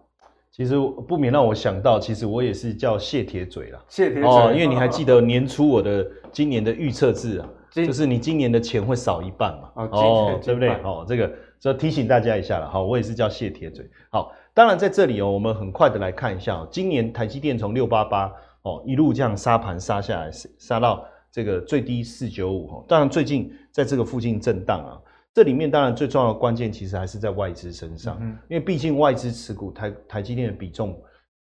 [0.56, 0.76] 其实
[1.08, 3.84] 不免让我想到，其实我也是叫谢铁嘴啦。
[3.88, 9.72] 谢铁嘴哦，因为你还记得年初我的今年的预测字啊，就是你今年的钱会少一半嘛。
[9.74, 10.70] 哦，哦对不对？
[10.84, 12.70] 哦，这个所以提醒大家一下了。
[12.70, 13.90] 好，我也是叫谢铁嘴。
[14.12, 22.86] 好，当然在这里哦，我们很快的来看一下哦，今年台积电从六八八哦一路这样杀盘杀下来，杀到这个最低四九五哦。
[22.88, 25.02] 当然最近在这个附近震荡啊。
[25.34, 31.02] 这里面当然最重要的关键，其实还是在外资身上，嗯、因为毕竟外资持股台台积电的比重，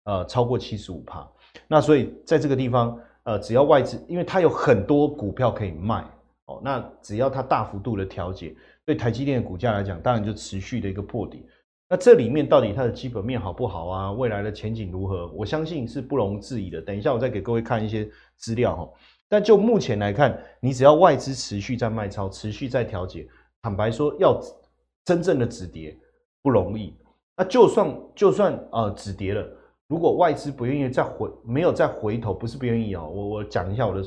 [0.05, 1.29] 呃，超过七十五帕，
[1.69, 6.03] 那所以在这个地方，呃，只要外资，因为它有很多股票可以卖，
[6.47, 11.47] 哦，那只要它大幅度的调节，对台积电的股价来讲，当然就持续的一个破底。
[11.87, 14.13] 那这里面到底它的基本面好不好啊？
[14.13, 15.31] 未来的前景如何？
[15.35, 16.81] 我相信是不容置疑的。
[16.81, 18.91] 等一下我再给各位看一些资料哈。
[19.29, 23.29] 但就目前来看，你只要外资持续在卖超，持续在调节。
[23.65, 24.39] 坦白说，要
[25.07, 25.99] 真正的止跌
[26.43, 26.95] 不容易。
[27.35, 29.43] 那就算就算呃止跌了，
[29.89, 33.11] 如果外资不愿意再回，没有再回头，不是不愿意哦。
[33.11, 34.05] 我我讲一下我的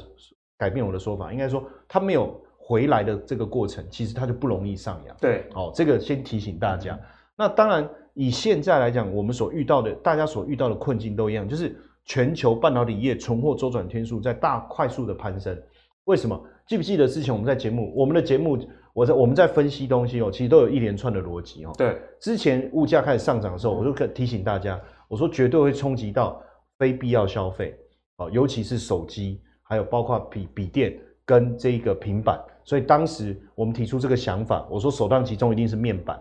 [0.60, 5.17] 改变我的说法，应该说它没有回来的这个过程，其实它就不容易上扬。
[5.20, 6.93] 对，哦，这个先提醒大家。
[6.93, 7.02] 嗯、
[7.36, 15.60] 那当然，以现在来讲，我们所遇到的，大家所遇到的困境都一样，就是全球半导体业存货周转天数在大快速的攀升。
[16.04, 16.39] 为什么？
[16.67, 18.56] 记不记得之前我们在节目，我们的节目。
[18.97, 21.71] 我在我们在分析东西哦，其实都有一连串的逻辑哦。
[21.77, 26.41] 对，之前物价开始上涨的时候，我就可提醒大家，我说绝对会冲击到
[26.79, 27.77] 非必要消费
[28.15, 32.43] 哦，尤其是手机，还有包括笔笔电跟这个平板。
[32.63, 36.19] 所以当时我们提出这个想法，我说首当其冲一定是面板。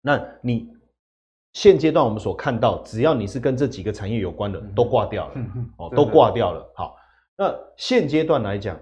[0.00, 0.70] 那你
[1.52, 5.34] 现阶段我们所看到，只要你是跟这几个产业有关的，都挂掉了
[5.76, 6.72] 哦，都挂掉了。
[6.74, 6.96] 好，
[7.36, 8.74] 那现阶段来讲。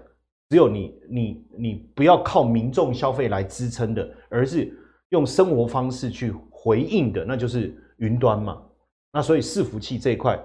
[0.49, 4.71] 只有你，你，你不要靠民众消费来支撑的，而是
[5.09, 8.61] 用生活方式去回应的，那就是云端嘛。
[9.11, 10.39] 那所以伺服器这一块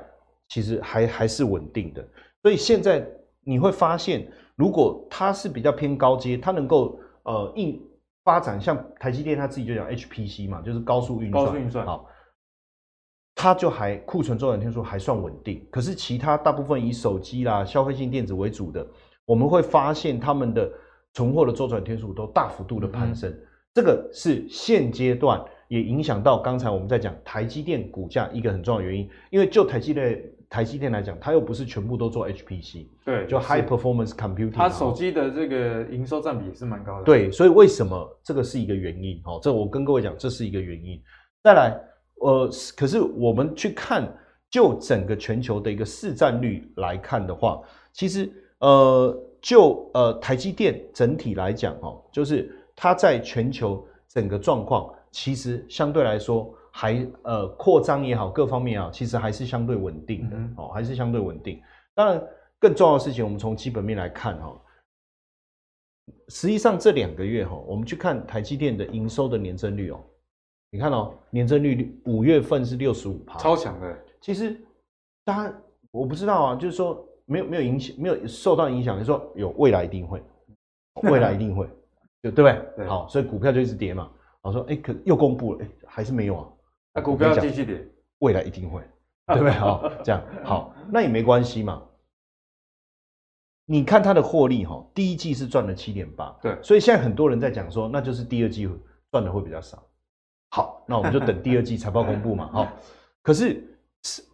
[0.49, 2.07] 其实还还是稳定的。
[2.43, 3.07] 所以现在
[3.45, 7.79] 你会发现，如果它是比较偏高阶，它能够呃应
[8.25, 12.07] 发展，像台积电它自己就讲 HPC 嘛，就是高速运算，高速运算好，
[13.35, 15.67] 它就还库存周转天数还算稳定。
[15.71, 18.87] 可是其他大部分以手机啦、消费性电子为主的，
[19.31, 20.69] 我们会发现他们的
[21.15, 23.31] 存货的周转天数都大幅度的攀升。
[23.31, 23.41] 嗯、
[23.73, 30.21] 这个是现阶段也影响到刚才我们在讲台积电股价一个很重要的原因，因为就台积电。
[30.51, 34.51] 台积电来讲，它又不是全部都做 HPC，对，就 High Performance Computing。
[34.51, 37.05] 它手机的这个营收占比也是蛮高的。
[37.05, 39.23] 对，所以为什么这个是一个原因？
[39.25, 41.01] 哦，这我跟各位讲，这是一个原因。
[41.45, 41.81] 再来，
[42.17, 44.13] 呃，可是我们去看，
[44.51, 47.61] 就整个全球的一个市占率来看的话，
[47.93, 48.29] 其实，
[48.61, 56.55] 呃，就呃台积电整体来讲，哦，就是它在全球整个状况，其实相对来说。
[56.73, 61.61] 还呃扩张也好，各方面啊，其实还是相对稳定的哦，还是相对稳定。
[61.95, 62.25] 当然，
[62.61, 64.57] 更重要的事情，我们从基本面来看哈，
[66.29, 70.01] 实际上这两个月哈，我们去看台积电的营收的年增率哦，
[70.71, 73.99] 你看哦，年增率五月份是六十五趴，超强的。
[74.21, 74.57] 其实
[75.25, 75.55] 大家
[75.91, 80.21] 我不知道啊，就是说没有没有影响，没有受到影响，就是说有未来一定会，
[81.03, 81.65] 未来一定会，
[82.23, 82.69] 就对不对？
[82.79, 84.11] 对好，所以股票就一直跌嘛。
[84.43, 86.49] 我说哎，可又公布了，哎，还是没有啊。
[86.93, 87.87] 那股票继续跌，
[88.19, 88.83] 未来一定会，
[89.29, 89.53] 对不对？
[89.53, 91.81] 好，这样好，那也没关系嘛。
[93.67, 98.69] 你看它的获利哈，第一季是赚了七点八，对，所以现在很多人在讲说，那就是第二季
[99.13, 99.81] 赚的会比较少。
[100.51, 102.51] 好，那我们就等第二季财报公布嘛。
[102.53, 102.73] 好，
[103.23, 103.63] 可是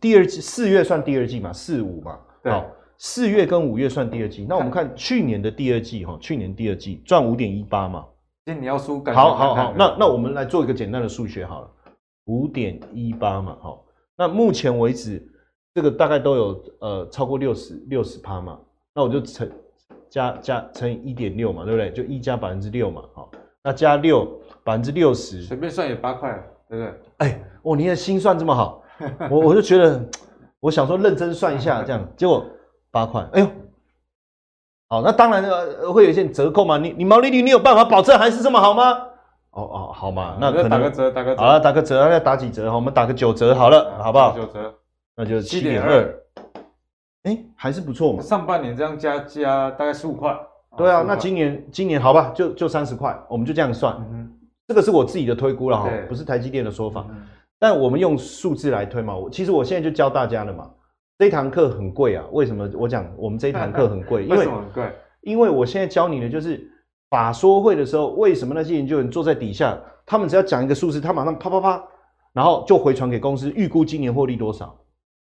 [0.01, 2.67] 第二季四月算第二季嘛，四五嘛，好，
[2.99, 4.47] 四月跟五月算第二季。
[4.49, 8.05] 那我们看去年的第二季哈，去年第二季赚五点一八嘛。
[8.45, 11.71] 今天你要输，好好好，那那我们来做一个简单的数学好了。
[12.27, 13.85] 五点一八嘛，好，
[14.17, 15.25] 那目前为止，
[15.75, 18.59] 这个大概都有呃超过六十六十趴嘛，
[18.95, 19.49] 那我就乘
[20.09, 21.93] 加加乘以一点六嘛，对不对？
[21.93, 23.31] 就一加百分之六嘛，好，
[23.63, 24.25] 那加六
[24.65, 26.33] 百分之六十，随便算也八块，
[26.69, 26.95] 对不对？
[27.19, 28.83] 哎，哦，你的心算这么好，
[29.31, 30.05] 我我就觉得，
[30.59, 32.45] 我想说认真算一下，这样结果
[32.97, 33.47] 八块，哎呦，
[34.89, 38.93] 好，那当然呃会有一些折扣嘛，你你毛利率你有办法保证还是这么好吗？
[39.51, 42.71] 哦哦，好嘛，那可能打个折，打个折，好了，打个折，那要打几折？
[42.71, 44.35] 好，我们打个九折好了，好不好？
[44.35, 44.75] 九折，
[45.15, 46.15] 那就七点二，
[47.25, 48.23] 哎，还是不错嘛。
[48.23, 50.35] 上半年这样加加大概十五块，
[50.79, 53.95] 对啊，那今年今年好吧，就就三十块，我们就这样算。
[54.67, 57.07] 这个是我自己的推估了哈，不是台积电的说法，
[57.59, 59.15] 但我们用数字来推嘛。
[59.15, 60.71] 我其实我现在就教大家了嘛，
[61.19, 62.71] 这堂课很贵啊，为什么？
[62.75, 66.71] 我讲我们这一堂课很贵， 因为很贵，因为我现在教你的就是。
[67.09, 71.81] 法说会的时候，为什么那些研究员坐在底下，他们只要讲一个数字，他马上啪啪啪，
[72.33, 74.77] 然后就回传给公司，预估今年获利多少？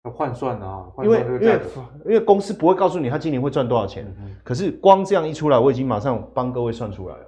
[0.05, 1.59] 要换算啊，因为因为
[2.05, 4.07] 因为公司不会告诉你他今年会赚多少钱，
[4.41, 7.23] 可是光这样一出来，我已经马上帮各位算出来了，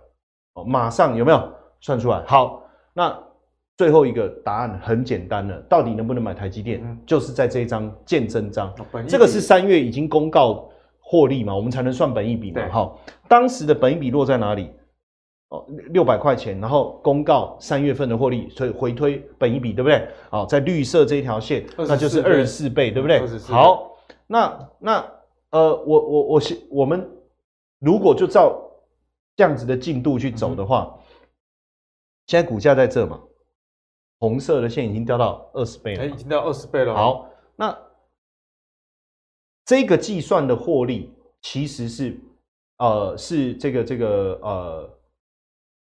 [0.53, 2.23] 哦，马上有没有算出来？
[2.25, 3.19] 好，那
[3.77, 10.69] 最后一个答案很简单了，到底能不能买台积电，嗯、就是在这一张见真章，哦、这个是三月已经公告。
[11.09, 12.67] 获利嘛，我们才能算本益比嘛。
[12.69, 14.69] 好，当时的本益比落在哪里？
[15.47, 20.05] 哦，六百块钱，然后公告三月份的获利，所以回推本益比，对不对？
[20.29, 23.25] 好，在绿色这一条线，那就是二十四倍，对不对？
[23.43, 23.95] 好，
[24.27, 25.11] 那那
[25.51, 27.09] 呃，我我我是我们
[27.79, 28.61] 如果就照
[29.37, 30.99] 这样子的进度去走的话，嗯、
[32.25, 33.17] 现在股价在这嘛，
[34.19, 36.93] 红色的线已经掉到二十倍了，哎，已经掉二十倍了。
[36.93, 37.77] 好，那。
[39.65, 42.17] 这个计算的获利其实是，
[42.77, 44.89] 呃，是这个这个呃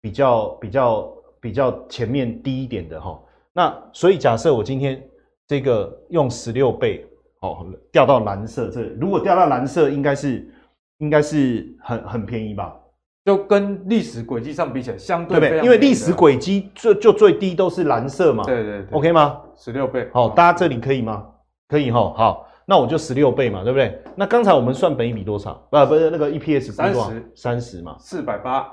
[0.02, 3.22] 比较比较比较前面低一点的哈。
[3.54, 5.08] 那所以假设我今天
[5.46, 7.08] 这个用十六倍，
[7.42, 10.52] 哦，掉到蓝色这，如果掉到蓝色，应该是
[10.98, 12.76] 应该是很很便宜吧？
[13.26, 15.66] 就跟历史轨迹上比起来，相对对不对？
[15.66, 18.44] 因为历史轨迹最就最低都是蓝色嘛。
[18.44, 18.88] 对对对。
[18.92, 19.42] OK 吗？
[19.56, 20.08] 十六倍。
[20.14, 21.26] 好，大家这里可以吗？
[21.68, 22.14] 可以哈。
[22.16, 22.48] 好。
[22.68, 24.02] 那我就十六倍嘛，对不对？
[24.16, 25.68] 那刚才我们算本一比多少？
[25.70, 28.68] 啊，不是那个 EPS 三十，三十嘛，四百八，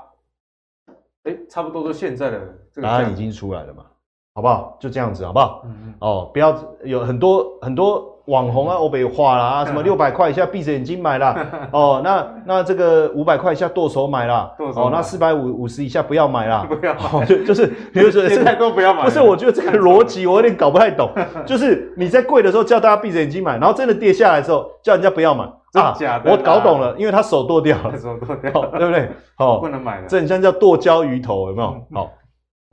[1.23, 2.39] 哎，差不多都现在的
[2.71, 3.85] 这个答案已经出来了嘛，
[4.33, 4.77] 好不好？
[4.79, 5.61] 就这样子，好不好？
[5.65, 5.93] 嗯嗯。
[5.99, 8.12] 哦，不要有很多很多。
[8.25, 11.35] 网红啊，欧北话啦啊，什么六百块以下闭着眼睛买啦，
[11.71, 16.95] 哦，那那这个五百块以下剁手买啦，哦，那四百五五十以下不要买啦， 不要，
[17.25, 21.11] 就就是比如说现在都不要买，不是，我觉得这个逻辑我有点搞不太懂，
[21.45, 25.43] 就是你在贵的时候叫大家闭着眼睛买，然后真的跌下来的时候叫人家不要买，
[25.73, 25.93] 啊，
[26.25, 29.09] 我搞懂了，因为他手剁掉了，手剁掉，对不对？
[29.35, 31.75] 好，不能买了，这很像叫剁椒鱼头，有没有？
[31.93, 32.09] 好。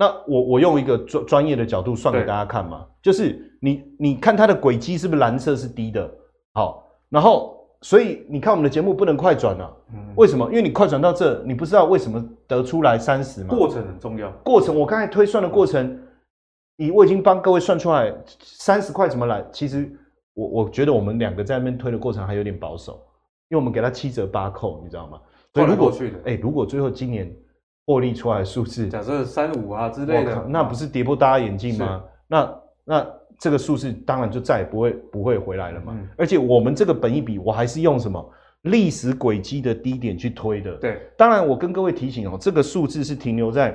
[0.00, 6.10] 那我我用一个专专业的角度算给大家看嘛，就是你你看它的轨迹是不是蓝色是低的？
[6.54, 10.48] 好，然后所以你看我们的节目不能快转啊，嗯、为什么？
[10.48, 13.54] 因为你快转到这，你不知道为什么得出来三十嘛？
[13.54, 14.30] 过程很重要。
[14.42, 16.00] 过程我刚才推算的过程，
[16.76, 19.44] 你我已经帮各位算出来三十块怎么来？
[19.52, 19.86] 其实
[20.32, 22.94] 我我觉得我们两个在那边推的过程还有点保守，
[23.50, 25.20] 因为我们给他七折八扣，你知道吗？
[25.52, 25.92] 所以如果
[26.24, 27.30] 哎，如果最后今年
[27.90, 32.04] 获利出来的数字，假设三五啊之类的，那不是跌破大家眼镜吗？
[32.28, 33.06] 那那。
[33.42, 35.94] 这个数字当然就再也不会不会回来了嘛。
[35.96, 38.22] 嗯、而且我们这个本一比，我还是用什么
[38.64, 40.76] 历史轨迹的低点去推的。
[40.76, 43.74] 对，当然我跟各位提醒哦，这个数字是停留在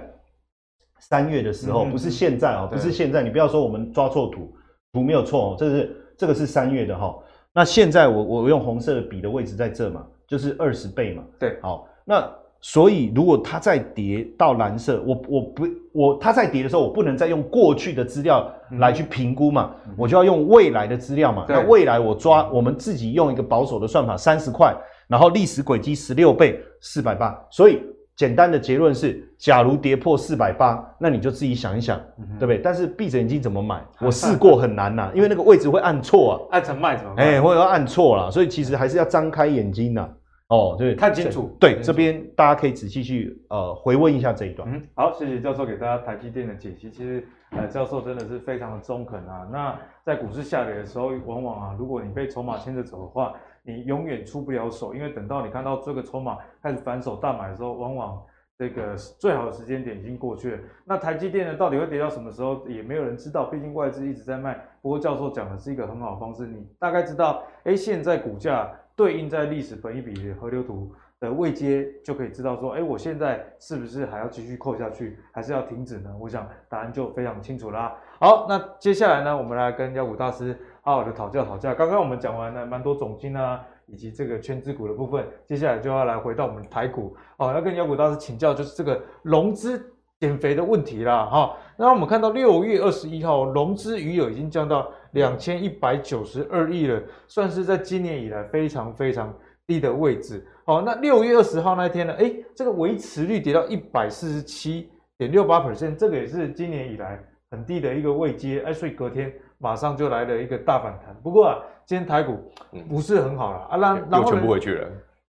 [1.00, 3.24] 三月的时候，嗯、不是现在哦，对不是现在。
[3.24, 4.56] 你不要说我们抓错图，
[4.94, 7.24] 图没有错哦，这是这个是三月的哈、哦。
[7.52, 11.24] 那现在我我用红色的笔的位置在这嘛，就是二十倍嘛。
[11.40, 12.32] 对，好，那。
[12.68, 21.46] 所以，如果它再跌到蓝色，我我不我它再跌的时候，我不能再用过去的资料来去评估嘛，嗯、我就要用未来的资料嘛。
[21.48, 24.76] 那未来我抓我们自己用一个保守的算法，三十块，
[25.08, 27.40] 然后历史轨迹十六倍，四百八。
[27.52, 27.84] 所以
[28.16, 32.58] 简单的结论是，假如跌破四百八，那你就自己想一想，嗯、对不对？
[32.58, 33.80] 但是闭着眼睛怎么买？
[34.02, 37.24] 我试过很难呐、啊，因为那个位置会按错啊， 按成卖怎么卖？
[37.24, 40.10] 哎、欸，会要按错了，所以其实还是要张开眼睛呐、啊。
[40.48, 41.50] 哦，对，看清楚。
[41.60, 44.70] 对，这边大家可以仔细去呃回问一下这一段。
[44.72, 46.92] 嗯，好，谢谢教授给大家台积电的解析。
[46.92, 49.48] 其实呃，教授真的是非常的中肯啊。
[49.52, 53.34] 那在股市下跌的时候，往往啊，如果你被筹码牵着走的话，
[53.64, 58.22] 你永远出不了手，因为等到你看到这个筹码开始反手大买的时候，往往
[58.56, 60.60] 这个最好的时间点已经过去了。
[60.86, 63.46] 那台积电呢，到底会跌到什么时候，也没有人知道。
[63.46, 64.64] 毕竟外资一直在卖。
[64.84, 68.72] 不过教授讲的是一个很好的方式，你大概知道，哎，现在股价。
[68.96, 76.10] 对应在历史本益比的河流图的位阶，就可以知道说，哎，我现在是不是还要继续扣下去，还是要停止呢？
[76.20, 77.96] 我想答案就非常清楚啦。
[78.20, 81.74] 好，那接下来呢，我们来跟妖股大师好好的讨教讨教。
[81.74, 91.26] 刚刚我们讲完了蛮多总经啊，以及这个圈子股的部分，接下来就要来回到我们台股哦，要跟妖股大师请教，就是这个融资减肥的问题啦。
[91.26, 94.90] 哈、哦，那我们看到六月二十一号融资余额已经降到。
[95.16, 99.34] 两千一百九十二亿了，算是在今年以来非常非常
[99.66, 100.46] 低的位置。
[100.66, 102.14] 好，那六月二十号那一天呢？
[102.20, 107.18] 哎，这个维持率跌到一百四十七点六八 percent，这个也是今年以来
[107.50, 108.62] 很低的一个位阶。
[108.66, 111.16] 哎，所以隔天马上就来了一个大反弹。
[111.24, 112.52] 不过啊，今天台股
[112.90, 114.86] 不是很好了、嗯、啊，然后全部回去了。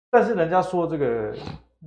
[0.10, 1.32] 但是人家说这个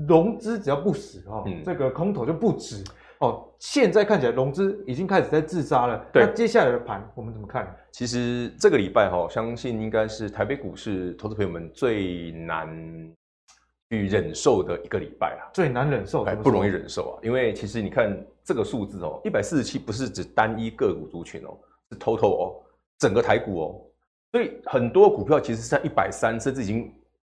[0.07, 2.85] 融资只要不死哦，嗯、这个空头就不止。
[3.21, 5.99] 哦，现在看起来融资已经开始在自杀了。
[6.13, 7.75] 对，那接下来的盘我们怎么看？
[7.91, 12.69] 其实这个礼拜哈，相信应该是台北股市投资朋友们最难
[13.91, 17.19] 去忍受的一个礼拜啊，最难忍受，还不容易忍受啊。
[17.25, 21.59] 因为其实你看这个数字哦，一百四十七不是指单一个股族群哦，
[21.91, 22.63] 是 total 哦，
[22.99, 23.83] 整个台股哦，
[24.31, 26.85] 所以很多股票其实是在一百三，甚至已经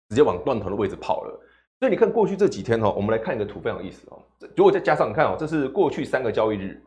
[0.09, 1.41] 直接往断头的位置跑了。
[1.79, 4.23] 所以你看过去这几天哈，我们来看一个图，非常有意思哦。
[4.55, 6.81] 如果再加上你看哦，这是过去三个交易日，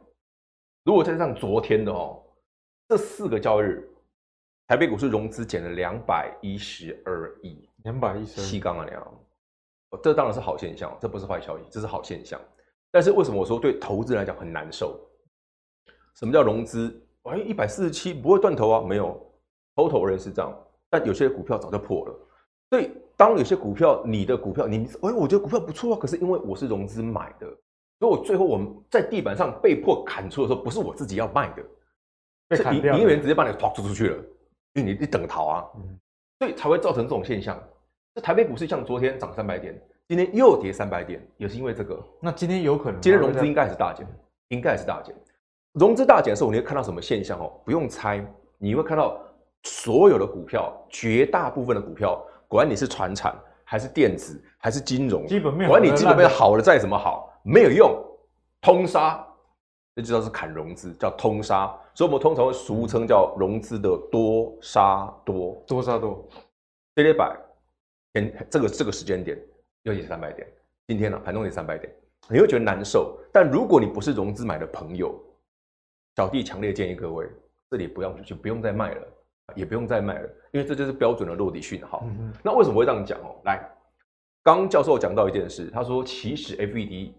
[0.82, 2.22] 如果再加上昨天的哦，
[2.88, 3.86] 这四个交易日，
[4.66, 9.20] 台北股市融资减了两百一十二亿，两百一十七杠啊两，
[10.02, 12.40] 这当然是好现象，这不是坏消息，这是好现象。
[12.90, 14.98] 但是为什么我说对投资人来讲很难受？
[16.14, 16.98] 什么叫融资？
[17.24, 18.80] 哎，一百四十七不会断头啊？
[18.80, 19.20] 没有
[19.74, 20.50] ，total 人是这样，
[20.88, 22.28] 但有些股票早就破了，
[22.70, 22.90] 所以。
[23.18, 27.48] 当有些股票，你的股票，你哎，我觉得股票不错啊，可是因为我是融资买的，
[27.98, 31.62] 所以我最后我们在地板上被迫砍出的时候，不是我自己要卖的，
[32.46, 34.16] 被砍掉，营业员直接把你抛出出去了，
[34.74, 35.98] 因为你你等逃啊，嗯、
[36.38, 37.60] 所以才会造成这种现象。
[38.14, 42.00] 这台北股市像昨天涨三百点，今天又跌三百点，也是因为这个。
[42.20, 44.06] 那今天有可能，今天融资应该是大减，
[44.50, 45.12] 应该是大减。
[45.72, 47.52] 融资大减的时候，你会看到什么现象哦？
[47.64, 48.24] 不用猜，
[48.58, 49.20] 你会看到
[49.64, 52.24] 所有的股票，绝大部分的股票。
[52.48, 57.94] 管你是传产还是电子还是金融，基本面管你基本面好了再怎么好，没有用，
[58.60, 59.24] 通杀，
[59.94, 61.72] 那就叫是砍融资，叫通杀。
[61.94, 66.26] 所以我们通常会俗称叫融资的多杀多，多杀多。
[66.94, 67.36] 跌跌百，
[68.14, 69.38] 前这个这个时间点
[69.82, 70.46] 又跌三百点，
[70.86, 71.92] 今天呢盘中跌三百点，
[72.28, 73.18] 你会觉得难受。
[73.32, 75.14] 但如果你不是融资买的朋友，
[76.16, 77.28] 小弟强烈建议各位，
[77.70, 79.02] 这里不要就不用再卖了。
[79.54, 82.02] 也不用再卖了，因为这就是标准的落地讯号。
[82.04, 83.40] 嗯、那为什么会这样讲哦？
[83.44, 83.68] 来，
[84.42, 87.12] 刚教授讲到一件事，他说其实 FED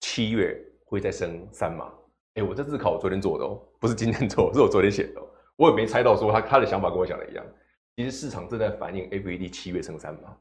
[0.00, 1.92] 七月会再升三码。
[2.34, 5.22] 哎，我这次考我昨天做的哦，不是今天做， 是我昨天写的。
[5.56, 7.44] 我也没猜到说他他的想法跟我想的一样。
[7.94, 10.34] 其实市场正在反映 FED 七月升三码，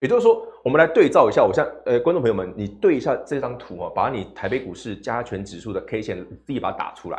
[0.00, 1.44] 也就是说，我们来对照一下。
[1.44, 7.18] 我现在呃，观众朋友们，你对一下这张图啊，把你台北股市加权指数的 K 线自己把它打出来，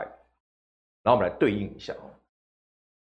[1.03, 2.09] 然后我们来对应一下哦。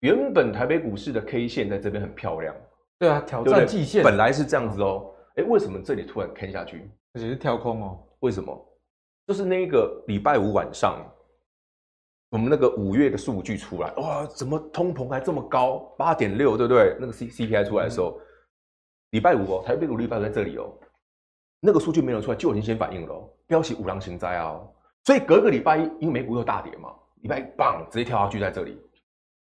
[0.04, 2.54] 原本台北股市的 K 线在这边很漂亮，
[3.00, 5.10] 对啊，挑战季线本来是这样子哦。
[5.38, 6.92] 哎，为什么这里突然 K 下去？
[7.14, 7.98] 而且是跳空哦。
[8.20, 8.54] 为什么？
[9.26, 11.02] 就是那个礼拜五晚上，
[12.32, 15.78] 我们那个五月的数据出来，哇，怎么通膨还这么高？
[15.98, 16.98] 八点六，对不对？
[17.00, 18.20] 那个 C C P I 出来的时候，
[19.12, 20.70] 礼、嗯、拜五哦，台北股礼拜在这里哦，
[21.62, 24.62] 那个数据没有出来，就已经先反应了、哦，标起五浪行灾啊。
[25.06, 28.78] 所以隔个礼拜一，因为美股又大跌嘛，礼拜一棒直接跳下去在这里。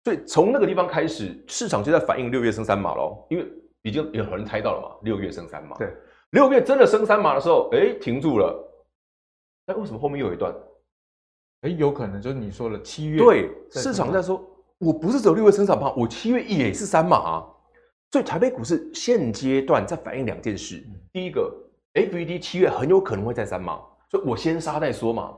[0.03, 3.45] 所以从那个地方开始，市场就在反映六月升三码喽，因为
[3.83, 5.77] 已经有很多人猜到了嘛，六月升三码。
[5.77, 5.93] 对，
[6.31, 8.67] 六月真的升三码的时候，哎，停住了。
[9.67, 10.53] 那为什么后面又有一段？
[11.61, 13.19] 哎，有可能就是你说了七月。
[13.19, 14.43] 对，市场在说，
[14.79, 17.45] 我不是走六月升三码，我七月也是三码啊。
[18.11, 20.83] 所以台北股市现阶段在反映两件事，
[21.13, 21.55] 第一个
[21.93, 23.79] ，FED 七月很有可能会再三码，
[24.09, 25.33] 所以我先杀再说嘛。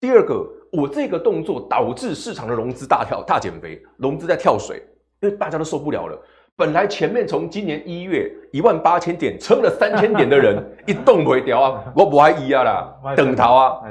[0.00, 4.82] 第二个，我这个动作导致市场的融资大跳大减肥，融资在跳水，
[5.20, 6.18] 因为大家都受不了了。
[6.56, 13.82] 本来前面从今年一月一万八千点撑了三千点的人， 一动不会掉啊，我不爱意啊啦，等逃啊，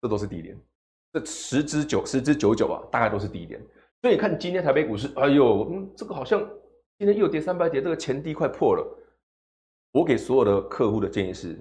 [0.00, 0.56] 这都是低点，
[1.12, 3.60] 这十之九十之九九啊，大概都是低点。
[4.02, 6.38] 所以你看今天台北股市，哎呦，嗯，这个好像
[6.98, 8.86] 今天又跌三百点，这个前低快破了。
[9.92, 11.58] 我给所有的客户的建议是，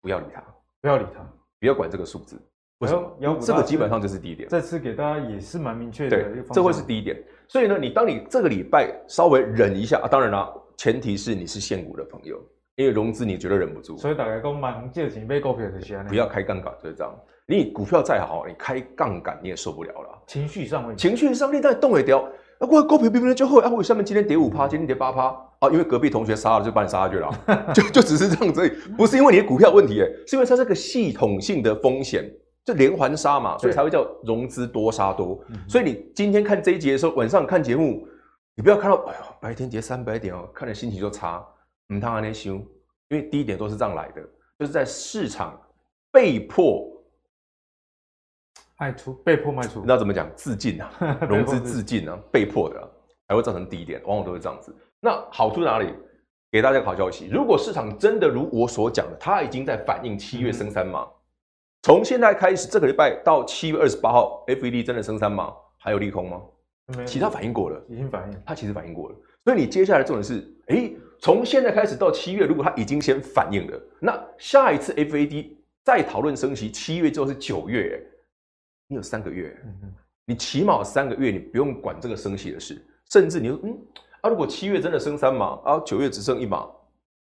[0.00, 0.42] 不要理他，
[0.80, 1.20] 不要理他，
[1.60, 2.40] 不要管这个数字。
[2.78, 3.38] 为什么？
[3.40, 4.48] 这个基本上就是低点。
[4.48, 6.16] 这次给大家也是蛮明确的。
[6.16, 7.16] 对，这会是低点。
[7.48, 12.36] 所以呢，你当你这个礼拜稍微忍一下啊，当然啦，前提是你是现股的朋友，
[12.76, 13.96] 因为融资你绝对忍不住。
[13.96, 17.14] 所以大家讲蛮借钱买股票的时候，不要开杠杆，就是这样。
[17.46, 20.22] 你股票再好，你开杠杆你也受不了了。
[20.26, 22.20] 情绪上会，情绪上你当然动也掉。
[22.58, 25.26] 啊，我股票明明就会，啊，我下面今天跌五趴，今天跌八趴？
[25.60, 29.96] 啊，因为隔壁同学杀了，就把你杀下去了，就就只是这样子，不是因为你的股票问题，
[30.26, 32.24] 是因为它这个系统性的风险。
[32.64, 35.38] 就连环杀嘛，所以才会叫融资多杀多。
[35.68, 38.08] 所以你今天看这一节的时候，晚上看节目，
[38.54, 41.46] 你不要看到哎呦白天跌三百点哦，看的心情就差。
[41.92, 42.54] 唔通安尼修，
[43.08, 44.22] 因为低点都是这样来的，
[44.58, 45.60] 就是在市场
[46.10, 46.90] 被迫
[48.78, 49.80] 卖出，被迫卖出。
[49.80, 50.26] 你知道怎么讲？
[50.34, 50.90] 自尽啊，
[51.28, 52.80] 融资自尽啊，被迫的，
[53.28, 54.74] 才会造成低点，往往都是这样子。
[55.00, 55.92] 那好处哪里？
[56.50, 61.06] 给大家个好消息，如果市场真的如我所讲的，它已经在反映七月升三码。
[61.84, 66.40] 从现在开始，这个礼拜到七月二十八号，FED 真的升三码，还有利空吗？
[67.04, 69.16] 其他反应过了，已经反应，它其实反应过了。
[69.44, 75.48] 所以你接下来重点是，诶，从现在开始到七月，如果它已经先反应了，那下一次 FED
[75.84, 78.02] 再讨论升息，七月之后是九月，
[78.88, 79.54] 你有三个月，
[80.24, 83.78] 你起码三个月，你不用管这个升息的事，甚至你说，嗯，
[84.22, 86.66] 啊，如果七月真的升三码，啊，九月只剩一码。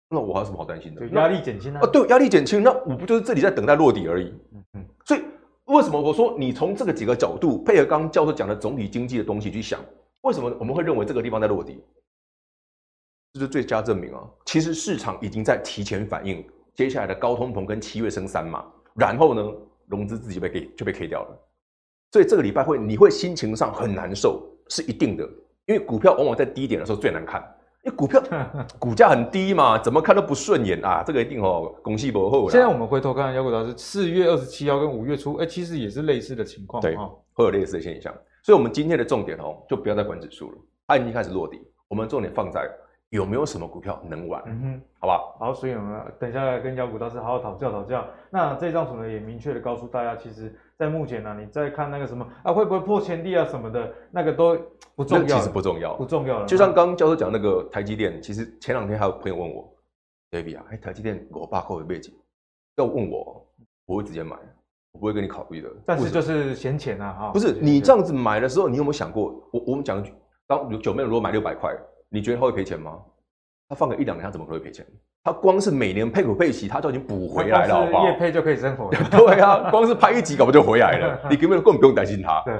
[0.09, 1.05] 那我还有什么好担心的？
[1.07, 1.81] 压力减轻啊！
[1.81, 4.33] 啊，对，压力减轻，那我不就是这里在等待落底而已？
[4.53, 4.85] 嗯嗯。
[5.03, 5.23] 所以
[5.65, 9.79] 为什么我说你从这个几个角度配合刚刚教授讲的总体经济的东西去想，
[10.21, 11.83] 为什么我们会认为这个地方在落底？
[13.33, 14.23] 这是最佳证明啊！
[14.45, 19.53] 其实市场已经在提前反应接下来的高通膨跟七月升三嘛，然后呢，
[19.87, 21.37] 融资自己被给就被 K 掉了。
[22.11, 25.23] 所以这个礼拜会你会心情上很难受，是一定的，
[25.65, 27.43] 因为股票往往在低点的时候最难看。
[27.85, 28.19] 因为股票
[28.79, 31.03] 股价很低嘛，怎么看都不顺眼啊！
[31.05, 32.49] 这个一定哦，恭喜不后。
[32.49, 36.97] 现在我们回头看，妖股老师四月二十七号跟五月初，哎，其实也是类似的情况，对，
[37.33, 38.11] 会有类似的现象。
[38.41, 40.57] 所以，我们今天的重点哦，就不要再管指数了，
[40.87, 41.61] 它已经开始落底。
[41.87, 42.67] 我们重点放在
[43.09, 45.21] 有没有什么股票能玩，嗯哼，好吧？
[45.39, 48.03] 好，所以我们等一下来跟妖股大师好好讨教讨教。
[48.31, 50.53] 那这张图呢，也明确的告诉大家，其实。
[50.77, 54.57] 在目前呢、啊，你再看那个什么啊，会不会破前低啊什么的，那个都
[54.95, 55.37] 不重要。
[55.37, 56.45] 其实不重要，不重要了。
[56.45, 59.73] 就像刚刚教授讲那个台积电，其实前两天还有朋友问我
[60.31, 62.13] ，David 啊，哎，台积电我爸扣的背景，
[62.75, 63.47] 要问我，
[63.85, 64.35] 我会直接买，
[64.91, 65.69] 我不会跟你考虑的。
[65.85, 67.31] 但是就是闲钱啊，哈。
[67.31, 70.05] 不是你这样子买的时候，你有没有想过，我我们讲，
[70.45, 71.73] 当九妹如果买六百块，
[72.09, 73.01] 你觉得他会赔钱吗？
[73.69, 74.85] 他放个一两年，他怎么可能会赔钱？
[75.25, 78.05] 他光是每年配股配息，他就已经补回来了，好不好？
[78.05, 78.99] 业配就可以生活了。
[79.09, 81.19] 对啊，光是拍一集，搞不就回来了？
[81.27, 82.43] 你根本根本不用担心他。
[82.45, 82.53] 对，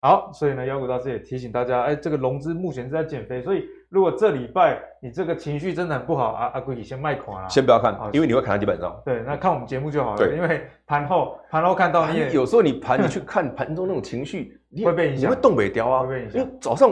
[0.00, 8.96] 好，所以呢，妖股大师也提醒大家，哎，这个融资目前是在减肥，所以如果这礼拜你这个情绪真的很不好，啊啊，可以先卖款啊，先不要看，因为你会砍到基本上。
[9.04, 10.16] 对，那看我们节目就好了。
[10.16, 16.88] 对，因为盘后盘后看到你也有时候你盘你去看盘中那种情绪， 会被影响，你会动北雕啊，会被影响，因为早上。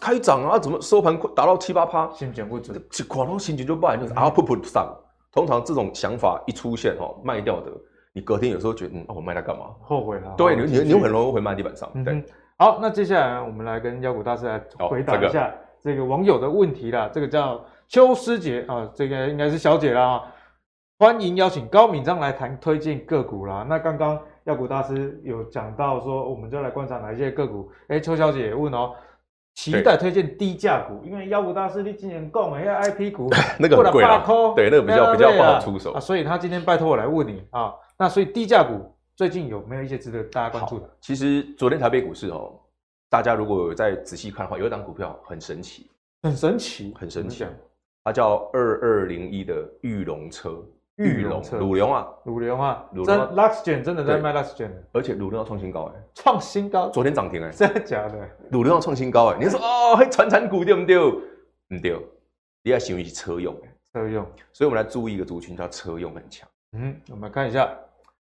[0.00, 2.10] 开涨啊，怎么收盘达到七八趴？
[2.10, 4.94] 心情不准，这可能心情就不好，就是啊，噗噗上。
[5.32, 7.72] 通常这种想法一出现哈，卖掉的，
[8.12, 9.66] 你隔天有时候觉得，嗯，我卖它干嘛？
[9.82, 10.32] 后悔了。
[10.36, 11.90] 对，你你你很容易会卖地板上。
[12.04, 12.24] 对，
[12.56, 17.10] 好，那接下来我们来跟妖股大师来回答一下这个网友的问题啦。
[17.12, 20.22] 这个叫邱师姐啊，这个应该是小姐啦。
[21.00, 23.66] 欢迎邀请高敏章来谈推荐个股啦。
[23.68, 27.68] 那刚刚妖股大师有讲到说，我们就来观察哪一些个股。
[27.88, 28.92] 哎，邱小姐也问哦。
[29.54, 34.24] 期待推荐低价股，因为妖股大师你今年讲的那 IP 股， 那个很贵啊，
[34.54, 40.90] 对，那个比较比较不好出手啊，所以他今天拜托我来问你啊，那所以低价股最近有没有一些值得大家关注的？
[41.00, 42.52] 其实昨天台北股市哦，
[43.08, 45.88] 大家如果有在仔细看的话，有一档股票很神奇，
[46.22, 47.46] 很神奇，很神奇，
[48.02, 50.60] 它叫二二零一的玉龙车。
[50.96, 58.28] 裕隆，鲁龙啊，鲁龙啊，真 Luxgen 真的在卖 Luxgen 而且鲁龙要创新高哎，创新高，昨天涨停哎，真的假的？
[58.50, 60.96] 鲁龙要创新高哎，你说哦，嘿，传产股对不对？
[60.98, 61.98] 唔对，
[62.62, 66.48] 你要形容是车用哎，车用，所以我们来注意一个族群叫车用很强。
[66.72, 67.68] 嗯，我们看一下。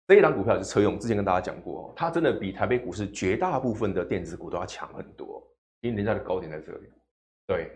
[0.07, 5.47] 这一档股票是车用，之前跟大家讲过，它真的比台北股市绝大部分的电子股都要强很多，
[5.82, 6.89] 因为人家的高点在这里。
[7.45, 7.70] 对，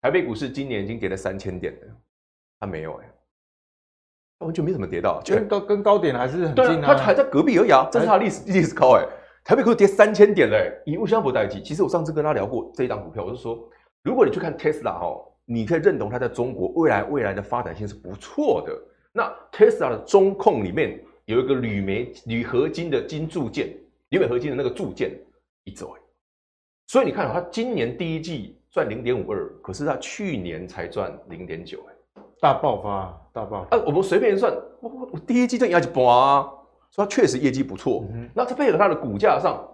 [0.00, 1.96] 台北股市今年已经跌了三千点了，
[2.60, 3.12] 它没有哎。
[4.42, 6.94] 完全没怎么跌到，跟高跟高点还是很近啊。
[6.94, 9.06] 它还在隔壁而已啊，这是它历史历史高哎。
[9.44, 11.60] 台北股市跌三千点嘞，以物相搏代记。
[11.62, 13.58] 其实我上次跟他聊过这一档股票，我就说，
[14.04, 18.72] 如果你去看 Tesla 哈，你可以认同它在中国未来未来的发展性是不错的。
[19.12, 23.74] 那 Tesla 的中控里面有一个铝镁铝合金的金铸件，
[24.10, 25.10] 铝镁合金的那个铸件
[25.64, 26.00] 一走哎，
[26.86, 31.91] 所以你看它今年第一季赚零点五二，可是它去年才赚零点九哎。
[32.42, 33.76] 大爆发，大爆发！
[33.76, 36.42] 啊，我们随便一算，我我我第一季就压一半啊，
[36.90, 38.04] 所以它确实业绩不错。
[38.12, 39.64] 嗯、那它配合它的股价上，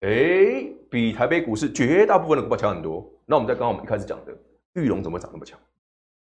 [0.00, 3.06] 哎、欸，比台北股市绝大部分的股票强很多。
[3.26, 4.34] 那我们在刚刚我们一开始讲的，
[4.72, 5.58] 玉龙怎么涨那么强？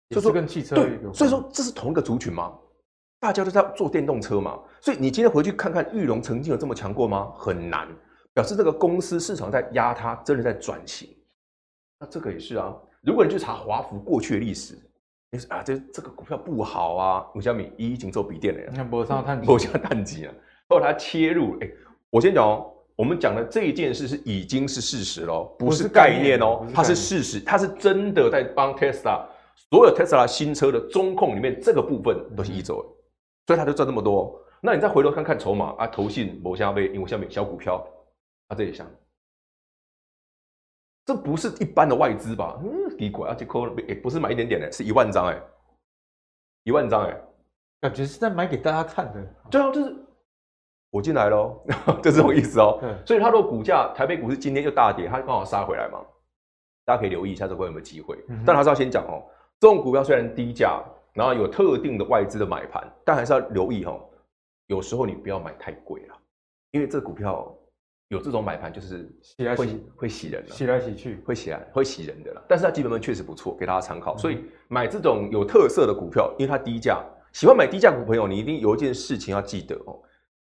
[0.10, 2.52] 也是跟汽车对，所以说这是同一个族群吗？
[3.20, 7.32] 大家都在做电动车嘛，所以你今天回去看看玉龙曾经有这么强过吗？
[7.38, 7.88] 很难，
[8.34, 11.08] 表示这个公司市场在压它，真的在转型。
[12.00, 14.76] 那这个也是啊，如果你去查华孚过去的历史。
[15.50, 17.26] 啊，这这个股票不好啊！
[17.36, 20.34] 吴小米已经做笔电了呀，你看博上碳，博上碳基啊，
[20.70, 21.70] 后来他切入，哎，
[22.10, 29.26] 我先讲哦，我们讲的这一件事是已经是事实喽，不是概念哦，它是事实，它是真的在帮 Tesla
[29.70, 32.86] 所有 Tesla 新车的中控里面这个部分都是一轴，
[33.48, 34.40] 所以他就赚这么多。
[34.62, 37.86] 那你再回头看看筹码啊，投信某下被因为下面小股票
[38.48, 38.86] 啊，这也像。
[41.06, 42.60] 这不是一般的外资吧？
[42.64, 45.42] 嗯，奇怪，而且扣也不是买一点点的，是一万张哎，
[46.64, 47.22] 一万张哎，
[47.82, 49.34] 感觉是在买给大家看的。
[49.50, 49.96] 对啊，就是
[50.90, 51.62] 我进来喽，
[52.02, 52.78] 就这种意思哦。
[52.82, 56.00] 对，所以它的股价，台北股市今天又大跌，它刚好杀回来嘛，
[56.84, 58.18] 大家可以留意一下这会有没有机会。
[58.30, 59.24] 嗯、但还是要先讲哦，
[59.60, 60.84] 这种股票虽然低价，
[61.14, 64.00] 然后有特定的外资的买盘，但还是要留意哦，
[64.68, 66.16] 有时候你不要买太贵了，
[66.72, 67.55] 因为这股票。
[68.10, 72.42] 有这种买盘就是洗来洗会洗人，洗来洗去会洗来会洗人的啦。
[72.48, 74.16] 但是它基本面确实不错，给大家参考。
[74.16, 77.04] 所以买这种有特色的股票，因为它低价，
[77.34, 80.00] 喜欢买低价股朋友，你一定有一件事情要记得哦。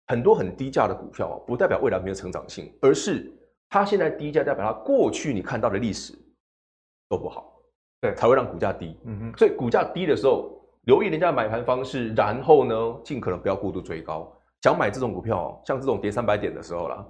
[0.07, 3.31] 很多很低价的股票哦，不代表未来没有成长性，而是
[3.69, 6.13] 它现在低价代表它过去你看到的历史
[7.07, 7.53] 都不好，
[8.01, 8.99] 对，才会让股价低。
[9.05, 14.35] 嗯哼，所以股价低的时候，留意人家的买盘方式，然后呢，尽可能不要过度追高。
[14.63, 17.05] 想买这种股票，像这种跌三百点的时候啦。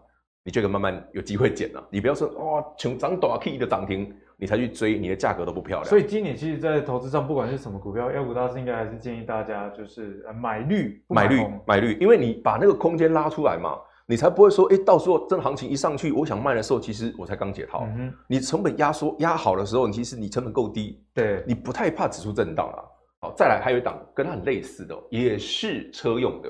[0.45, 1.83] 你就可以慢慢有机会捡了。
[1.89, 5.85] 你不要说哇，穷涨多少 K 的涨停，你才去追，你的价格都不漂亮。
[5.85, 17.85] 所以今年其实，在投资上，不管是什么股票，妖股大师应该还是建议大家就是买绿，买绿，买绿，因为你把那个空间拉出来嘛，你才不会说，哎、欸，到时候真行情一上去，我想卖的时候，其实我才刚解套。
[17.85, 22.83] 嗯、哼你成本压缩压好的时候，你其实你成本够低，对，你不太怕指数震荡了。
[23.21, 26.49] 好，再来还有一档跟它很类似的，也是车用的。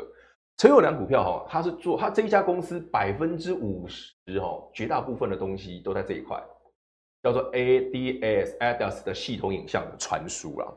[0.57, 6.41] 车用两股票哈，他是做他这一家公司百分之五十哈，绝大部分的东西都在这一块，
[7.21, 10.67] 叫做 ADAS ADAS 的系统影像的传输啦。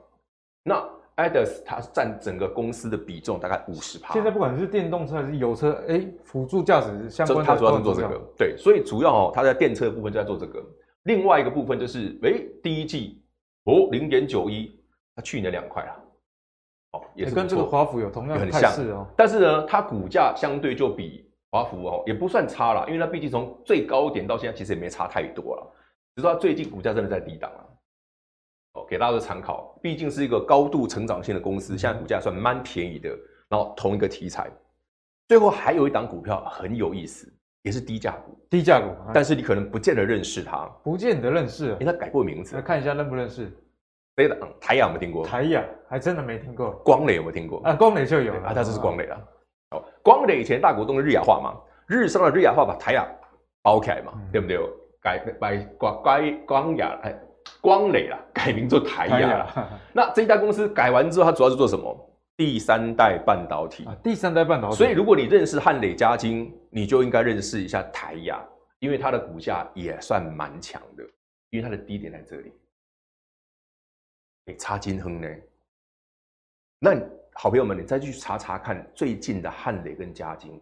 [0.64, 4.12] 那 ADAS 它占整个公司的比重大概五十趴。
[4.14, 8.20] 现在不管是电动车还是油车，哎，辅助驾驶相关的，它主要是做这个。
[8.36, 10.64] 对，所以主要哦，它在电车的部分就在做这个。
[11.04, 13.22] 另外一个部分就是，哎，第一季
[13.64, 14.78] 哦零点九一，
[15.14, 15.96] 它去年两块啊。
[17.16, 25.72] 也是跟这个华府有同样的态势哦，但是呢，它股价相对就比华府哦也不算差了，因为它毕竟从最高点到现在其实也没差太多了，
[26.14, 27.66] 只是它最近股价真的在低档了。
[28.74, 33.08] 哦，给大家的参考，毕竟是一个高度成长性的公司，现在股价算蛮便宜的。
[33.48, 34.50] 然后同一个题材，
[35.28, 43.56] 最后还有一档股票很有意思，也是低价股，低价股，但是你可能不见得认识它，不见得认识，因为它改过名字，来看一下认不认识。
[44.60, 45.26] 台亚有没有听过？
[45.26, 46.70] 台亚还真的没听过。
[46.82, 47.60] 光磊有没有听过？
[47.64, 49.28] 啊，光磊就有啊，他就是光磊了。
[49.72, 51.54] 哦，光磊以前大股东的日亚化嘛，
[51.86, 53.06] 日商的日亚化把台亚
[53.62, 54.58] 包起来嘛，对不对？
[55.02, 57.14] 改把光光光亚哎，
[57.60, 59.68] 光磊了，改名做台亚了。
[59.92, 61.94] 那这家公司改完之后，它主要是做什么？
[62.38, 63.94] 第三代半导体啊。
[64.02, 64.76] 第三代半导体。
[64.76, 68.42] 所以如果你认识汉磊嘉晶，你就应该认识一下台亚，
[68.78, 71.04] 因为它的股价也算蛮强的。
[71.50, 72.52] 因为它的低点在这里。
[74.46, 75.28] 哎，差金亨呢？
[76.78, 76.92] 那
[77.34, 80.60] 好朋友们，你再去查查看最近的汉磊跟嘉金，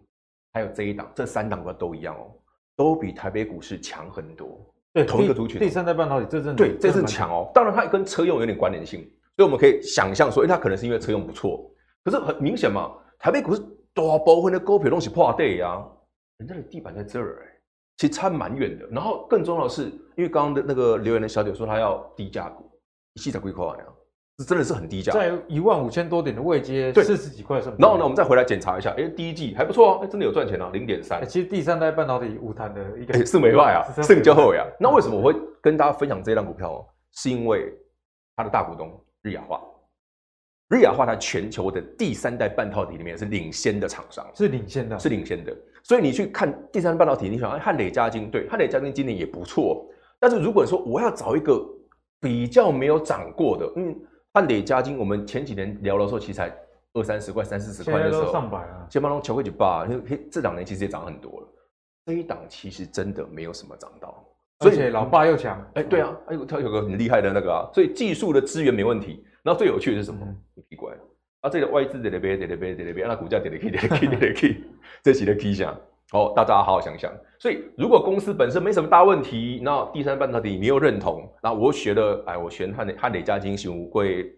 [0.52, 2.32] 还有这一档，这三档都一样哦，
[2.76, 4.58] 都比台北股市强很多。
[4.94, 7.50] 对，同一个族群，第三代半导体这阵对，这阵强哦。
[7.52, 9.00] 当然，它跟车用有点关联性，
[9.36, 11.70] 所以我们可以想象说，哎，它可能是因为车用不错。
[12.04, 13.60] 可是很明显嘛，台北股市
[13.92, 15.84] 大部分的股票都是破底呀，
[16.38, 17.60] 人家的地板在这儿，哎，
[17.98, 18.86] 其实差蛮远的。
[18.86, 22.70] 然后更重要的是，因为刚刚的那个留言的小姐说她要低价股，
[23.14, 23.86] 一细才贵块啊，
[24.36, 27.72] 这真的是很低价，在一万五千多点的位阶，四十几块是。
[27.78, 31.24] 然后呢，我们再回来检查一下，哎，第一季还不错啊，真的有赚钱啊，零点三。
[31.26, 34.66] 其实第三代半导体无谈的一个，是没坏啊，是较后呀。
[34.80, 36.86] 那为什么我会跟大家分享这档股票哦？
[37.12, 37.72] 是因为
[38.34, 38.92] 它的大股东
[39.22, 39.60] 日亚化。
[40.68, 45.56] 日亚化它全球的第三代半导体里面是领先的厂商，是领先的，是领先的。
[45.84, 49.86] 所以你去看第三代半导体，你想汉磊嘉晶，对，汉磊嘉晶今年也不错。
[50.18, 51.62] 但是如果说我要找一个
[52.24, 53.94] 比较没有涨过的，嗯，
[54.32, 56.50] 汉磊加金，我们前几年聊的时候，其实才
[56.94, 59.86] 二三十块、三四十块的时候，上百啊，先把它调回去吧。
[59.86, 61.48] 因为这两年其实也涨很多了，
[62.06, 64.26] 这一档其实真的没有什么涨到。
[64.60, 69.22] 所以老爸又强，哎、欸，对啊，哎，他有个很厉害的那个啊，所以技术的资源没问题。
[69.42, 70.26] 然后最有趣的是什么？
[70.70, 70.94] 奇怪，
[71.42, 74.62] 啊，这个外资跌了跌，跌了跌，跌了跌，那股价跌了 K，跌了 K，跌了 K，
[75.02, 75.78] 这几个 K 想，
[76.12, 77.10] 哦，大家好好想想。
[77.38, 84.30] 所以如果公司本身没什么大问题，那第三半导体你又认同，那我学了，哎，我选汉磊汉磊加晶型贵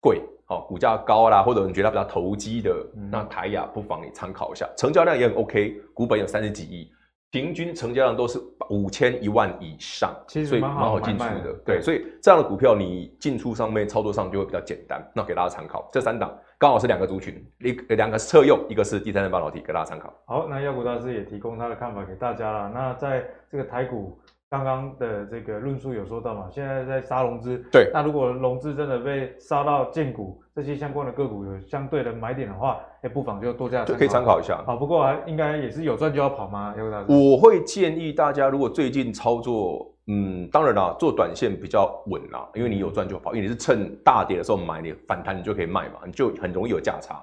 [0.00, 6.90] 贵，好、哦，股价高啦，或者你觉得它比较投机的，嗯、那台雅不妨你参考一下，成交量也很 OK，股本有三十几亿。
[7.30, 8.40] 平均成交量都是
[8.70, 11.52] 五千一万以上，其实所以蛮好进出的。
[11.62, 14.98] 对，所以这样的股票你进出上面操作上就会比较简单。
[15.14, 20.12] 那给大家参考，这三档刚好是两个族群，一两个是车用，一个是第三代半导体，给大家参考。
[20.24, 22.70] 好，那妖股大师也提供他的看法给大家了。
[22.74, 24.18] 那在这个台股。
[24.50, 34.64] 刚刚的这个论述有说到嘛，现在在杀融资，对，那如果融资真的被杀到见股，这些相关的个股有相对的买点的话，哎，不妨就多加可以参考一下。
[34.64, 36.74] 好，不过还应该也是有赚就要跑吗？
[37.06, 47.22] 我会建议大家，如果最近操作，嗯，当然啦，做短线比较稳啦，因为你有赚就跑，因为你是趁大跌的时候买，你反弹你就可以卖嘛，你就很容易有价差。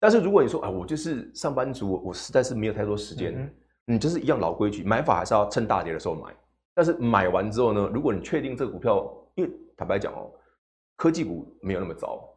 [0.00, 3.32] 但是如果你说，啊，我就是上班族，我实在是没有太多时间，
[3.86, 6.34] 嗯，你就是一样老规矩，买法还是要趁大跌的时候买。
[6.74, 10.28] 但是买完之后呢，如果你确定这个股票，因为坦白讲哦，
[10.96, 12.28] 科技股没有那么糟，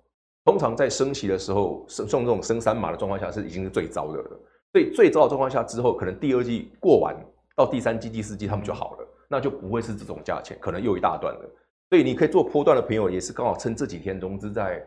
[0.46, 4.40] 通常在升息的时候，升这种升三码的状况下是已经是最糟的了。
[4.72, 7.16] 所以最糟的状况下之后，可能第二季过完
[7.56, 11.50] 到第三季、第四季他们就好了，那就不会是这种价钱，可能又一大段了。
[11.90, 14.86] 所以你可以做波段的朋友，也是刚好趁这几天融资在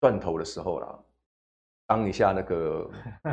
[0.00, 0.98] 断头的时候啦。
[1.86, 2.86] 当一下那个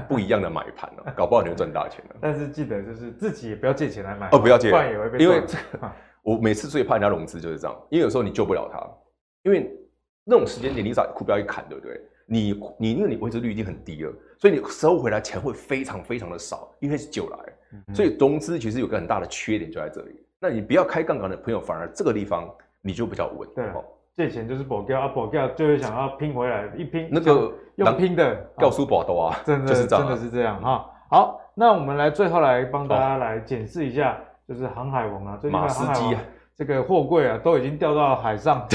[0.08, 2.16] 不一样的买盘了，搞不好你会赚大钱了。
[2.22, 4.70] 但是记得就是自己也不要借钱来买哦，不要借，
[5.20, 5.91] 因为这个
[6.24, 8.80] 我每次最怕人家融资就是这样，因为有时候你救不了他，
[9.43, 9.70] 因为
[10.24, 12.01] 那种时间点你把股票一砍，对不对？
[12.28, 17.38] 你你因为你维持率已经很低了，所以你收回来钱会非常非常的少，因为是救来，
[17.94, 20.20] 所以融资其实有个很大的缺点就在这里。
[20.40, 22.50] 那你不要开杠杆的朋友，反而这个地方
[22.82, 23.48] 你就比较稳。
[23.56, 23.66] 对。
[24.16, 30.90] 借钱就是保掉啊，保掉就是想要拼回来，一拼那个用拼的，告诉保多啊，真的就是真的是这样哈。
[31.10, 34.18] 好，那我们来最后来帮大家来检视一下，
[34.48, 36.16] 就是航海王啊，最近航海王
[36.56, 38.66] 这个货柜啊都已经掉到海上，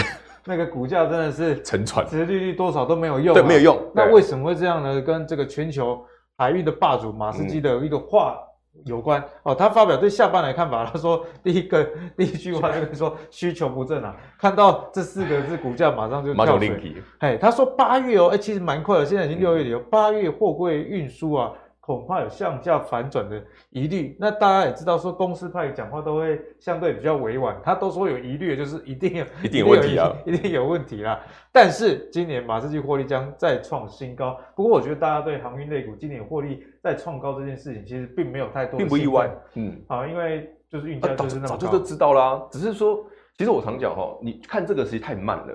[0.44, 3.82] 那个股价真的是 沉船，殖利率多少都没有用，对，没有用。
[3.94, 5.00] 那为什么会这样呢？
[5.00, 6.04] 跟这个全球
[6.36, 8.38] 海运的霸主马士基的一个话。
[8.84, 11.84] 有关哦，他发表对下半年的看法，他说第一个
[12.16, 17.02] 第一句话就是说需求不振啊，看到这四个字，股价马上就跳水。
[17.18, 21.52] 哎，他说八月哦，哎，其实蛮快的，现在已经六月底了，八月货柜运输啊。
[21.96, 24.16] 恐怕有向下反转的疑虑。
[24.20, 31.20] 那大家也知道，说公司派讲话都会相对比较委婉，他都说有疑虑，就是一定有 一定有问题啊， 一定有问题啦。
[31.52, 34.38] 但是今年马士基获利将再创新高。
[34.54, 39.28] 不过我觉得大家对航运类股今年获利再创高这件事情，其实并没有太多，并不意外。
[39.54, 42.40] 嗯，啊，因为就是运价就是那么高，早就都知道啦。
[42.52, 43.04] 只是说，
[43.36, 45.54] 其实我常讲哈，你看这个其实际太慢了。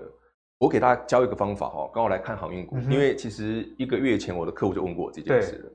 [0.58, 5.72] 我给大家教一个方法哈，刚好来看航运股，嗯、因为其实一个月前我的客户就问过我这件事了。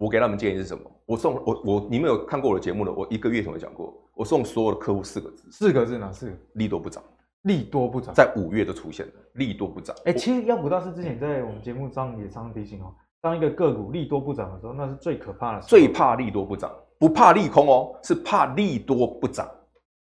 [0.00, 0.82] 我给他们建议是什么？
[1.04, 2.90] 我送我我你们有看过我的节目的？
[2.90, 6.36] 我一个月前有讲过，我送所有的客户四个字，四个字哪四个？
[6.54, 7.04] 利多不涨，
[7.42, 9.94] 利多不涨，在五月都出现了，利多不涨。
[10.06, 15.60] 哎、欸，其实妖股大师之前在我们节目上也常常提醒哦，当一个个股利多不涨的时候，那是最可怕的。
[15.60, 19.46] 最怕利多不涨，不怕利空哦，是怕利多不涨。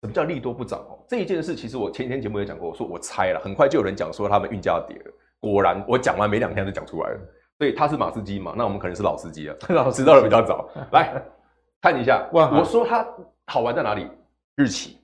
[0.02, 1.00] 什么叫利多不涨哦？
[1.08, 5.12] 这一件事其实我前天节目也讲过，我说我猜了，很快就有人讲说他们运价要跌了。
[5.40, 7.20] 果然，我讲完没两天就讲出来了。
[7.58, 8.54] 所以他是马士基嘛？
[8.56, 10.70] 那我们可能是老司机了， 老知道的比较早。
[10.92, 11.22] 来
[11.82, 13.08] 看一下，我说它
[13.48, 14.08] 好玩在哪里？
[14.56, 14.98] 日期，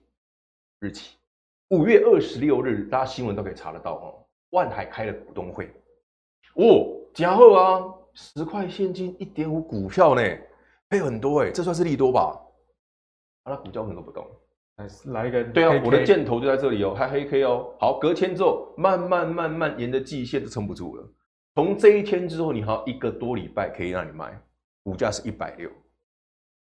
[0.80, 1.16] 日期，
[1.70, 4.26] 五月二十六日，大家新闻都可以查得到哦。
[4.52, 5.66] 万海开了股东会，
[6.56, 7.84] 哦，加厚啊，
[8.14, 10.22] 十块现金一点五股票呢，
[10.90, 12.40] 配很多哎，这算是利多吧？
[13.44, 14.26] 啊，那股价为什么不动？
[14.78, 17.74] 来来一个，对啊，我的箭头就在这里哦，还黑 K 哦。
[17.80, 21.04] 好，隔天之后，慢慢慢慢沿着季线都撑不住了。
[21.56, 24.40] 从这一天之后，你还有一个多礼拜可以让你卖，
[24.84, 25.70] 股价是一百六。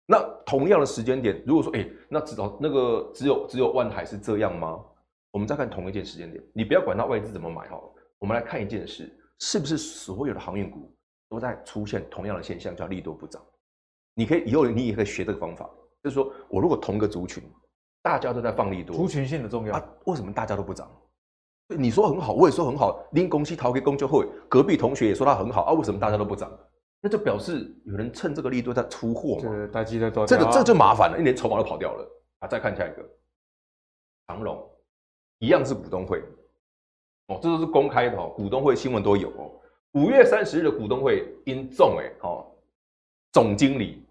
[0.07, 4.79] 那同样的时间点，如果说，哎，那至少那个只有只有万海是这样吗？
[5.31, 7.81] 我们再看同一件时间点，你不要管它外资怎么买哈，
[8.19, 10.95] 我们来看一件事，是不是所有的航运股
[11.31, 13.43] 都在出现同样的现象，叫利多不涨？
[14.15, 15.69] 你可以以后你也可以学这个方法，
[16.03, 17.43] 就是说我如果同个族群，
[18.03, 20.89] 大家都在放利多，族群性的重要啊，为什么大家都不涨？
[21.69, 26.51] 你说很好，我也说很好，拎公司逃给公就会，隔壁同学也说他很好啊，为什么大家都不涨？
[27.01, 32.07] 那就表示有人趁这个利多在出货嘛，这大机在多，这个这就麻烦了，一连筹码都跑掉了
[32.39, 32.49] 啊！
[32.49, 33.03] 再看下一个，
[34.27, 34.71] 长荣。
[35.41, 36.23] 一样是股东会
[37.27, 39.51] 哦，这都是公开的哦，股东会新闻都有哦。
[39.93, 42.47] 五月三十日的股东会，因众哎哦，
[43.33, 44.04] 总经理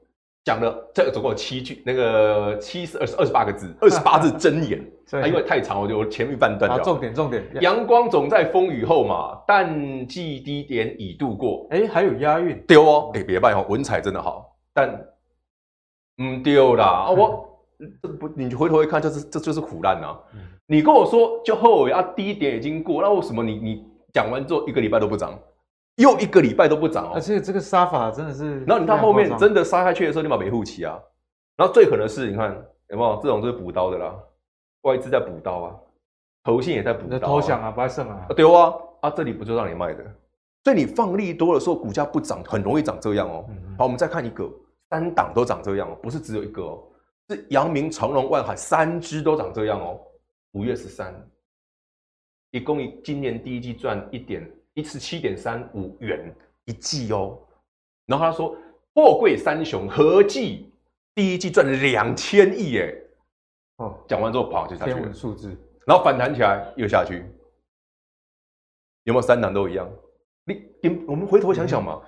[0.44, 4.80] 讲了这个总共有七句，那个七十二十二十八个字，二十八字真言。
[5.12, 6.84] 啊，因为太长，我就前面半段掉。
[6.84, 11.68] 重点重点，阳光总在风雨后嘛，淡季低点已度过。
[11.70, 14.90] 哎，还有押韵，丢哦，哎，别办哦，文采真的好，但
[16.22, 17.12] 唔丢啦啊！
[17.14, 17.48] 我
[18.02, 20.18] 这不，你回头一看，就是这就是苦难呐。
[20.66, 25.38] 你跟我说就后悔啊，低点已经过，那为什么你你讲完之后一个礼拜都不涨，
[25.96, 27.12] 又一个礼拜都不涨哦？
[27.16, 31.00] 而且这个杀法真的是，然后你到后面真的杀下去的时候，你把维护起啊。
[31.56, 32.52] 然后最可能的是，你看
[32.90, 34.16] 有没有这种就是补刀的啦，
[34.82, 35.76] 外资在补刀啊，
[36.44, 40.04] 投信也在补刀，投降啊，不爱剩啊，对啊，啊这里不就让你卖的？
[40.64, 43.46] 所以你放利多的时候，股价不涨，很容易涨这样哦。
[43.78, 44.50] 好，我们再看一个，
[44.90, 46.84] 三档都涨这样哦，不是只有一个哦，
[47.30, 50.00] 是阳明、长荣、万海三只都涨这样哦。
[50.54, 51.14] 五月十三，
[52.52, 57.38] 一共一今年第一季赚一点一次七点三五元一季哦，
[58.06, 58.56] 然后他说
[58.96, 60.72] 货柜三雄合计
[61.16, 63.08] 第一季赚了两千亿耶，
[63.78, 65.56] 哦，讲完之后跑就下去了，数字，
[65.86, 67.26] 然后反弹起来又下去，
[69.04, 69.90] 有没有三档都一样？
[70.46, 72.02] 你你我们回头想想嘛，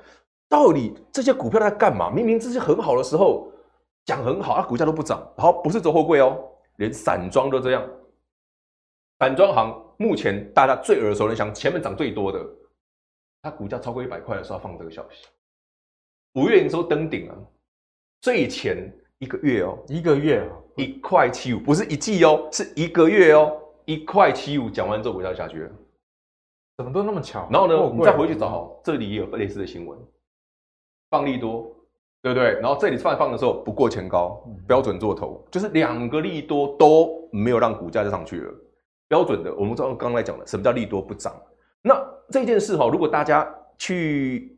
[0.50, 2.10] 到底这些股票在干嘛？
[2.10, 3.52] 明明这些很好的时候
[4.06, 6.38] 讲很好，啊股价都不涨，然后不是走货柜哦，
[6.78, 7.88] 连散装都这样。
[9.20, 12.46] 散装行目前大家最耳熟能详，前面涨最多的，
[13.42, 15.28] 它股价超过一百块的时候放这个消息，
[16.34, 17.36] 五月营收登顶了，
[18.22, 25.72] 最前一个月哦，一个月一块七五，不是一季哦，是一个月哦，一块七五，讲完之后股价下去了，
[26.78, 27.48] 怎么都那么巧？
[27.52, 29.98] 然后呢，我们再回去找，这里也有类似的新闻，
[31.10, 31.74] 放利多，
[32.22, 32.60] 对不对？
[32.60, 38.54] 然后这里放放的时候不过前高，标准做头，就是两个利多都没有让股价就上去了。
[39.08, 41.36] 标准的，我们刚刚才讲的，什么叫利多不涨？
[41.82, 41.96] 那
[42.32, 43.48] 这件事哈，如果大家
[43.78, 44.58] 去，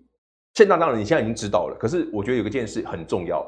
[0.54, 3.46] 现在当然你现在已经知道了，可是我觉得有一件事很重要，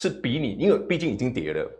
[0.00, 1.70] 是比你，因为毕竟已经跌了，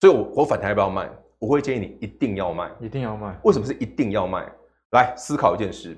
[0.00, 1.10] 所以我我反弹要不要卖？
[1.38, 3.38] 我会建议你一定要卖，一定要卖。
[3.42, 4.50] 为什么是一定要卖？
[4.92, 5.94] 来思考一件事，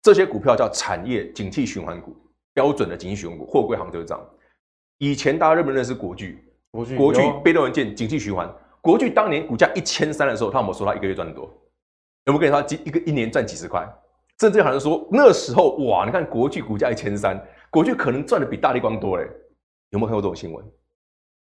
[0.00, 2.16] 这些股票叫产业景气循环股，
[2.54, 4.26] 标准的景气循环股，货柜行就是这样。
[4.96, 6.42] 以前大家认不认识国巨？
[6.70, 8.50] 国巨，国巨被动元件景气循环。
[8.82, 11.44] 国巨当年股价一千三的时候，他有没有说他一个月赚得多？
[12.24, 13.86] 有没有跟你说几一个一年赚几十块？
[14.38, 19.28] 甚至好像说那时候哇，你看国巨股价一千三，国巨可能赚的比大力光多嘞。
[19.90, 20.64] 有没有看过这种新闻？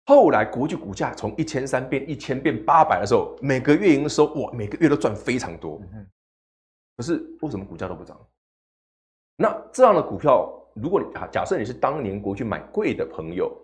[0.07, 5.81] 后来国巨股价从一千三变一千变八百的时候，每个月营收哇，每个月都赚非常多。
[6.97, 8.19] 可是为什么股价都不涨？
[9.37, 13.55] 那这样的股票，如果你假设你是当年国巨买贵的朋友。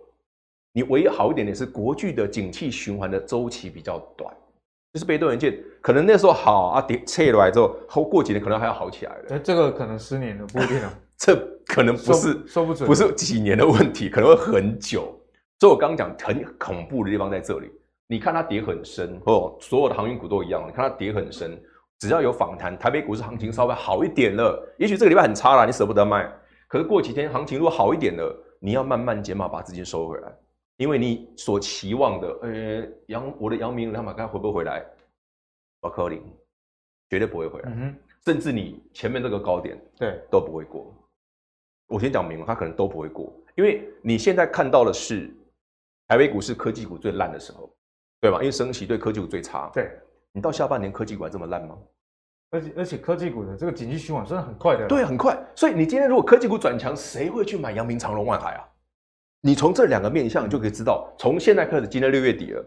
[0.77, 4.31] 你唯一好一点点是国巨的景气循环的周期比较短，
[4.93, 9.23] 就是被动元件可能那时候好啊，跌撤来之后，后过几年可能还要好起来了。
[9.27, 10.93] 那这个可能十年了，不一定啊。
[11.17, 15.19] 这可能不是说不准，不是几年的问题，可能会很久。
[15.59, 17.71] 所以我刚刚讲很恐怖的地方在这里，
[18.07, 21.59] 你看它跌很深哦，所有的航运股都一样，你看它跌很深，
[21.97, 26.31] 只要有反弹，台北股市行情稍微好一点了，也许这个礼拜很差了，你舍不得卖，
[26.67, 30.31] 可是过几天行情如果好一点了，你要慢慢减码把资金收回来。
[30.77, 34.85] 因为你所期望的，呃，杨我的杨明两百块回不回来？
[35.81, 36.21] 我扣零，
[37.09, 37.69] 绝对不会回来。
[37.69, 40.93] 嗯哼，甚至你前面这个高点，对，都不会过。
[41.87, 45.31] 我先讲明了，他可能都不会过，因为你现在看到的是
[46.07, 47.69] 台北股市科技股最烂的时候，
[48.21, 48.37] 对吧？
[48.39, 49.71] 因为升息对科技股最差。
[49.73, 49.91] 对，
[50.31, 51.77] 你到下半年科技股还这么烂吗？
[52.51, 54.87] 而且而且科技股的这个景气循环真的很快的。
[54.87, 55.37] 对，很快。
[55.55, 58.69] 所以你今天如果科技股转强，谁会去买阳明、长隆、万海啊？
[59.47, 62.61] 你从这两个面向就可以知道，从现在开始，今天六月底了，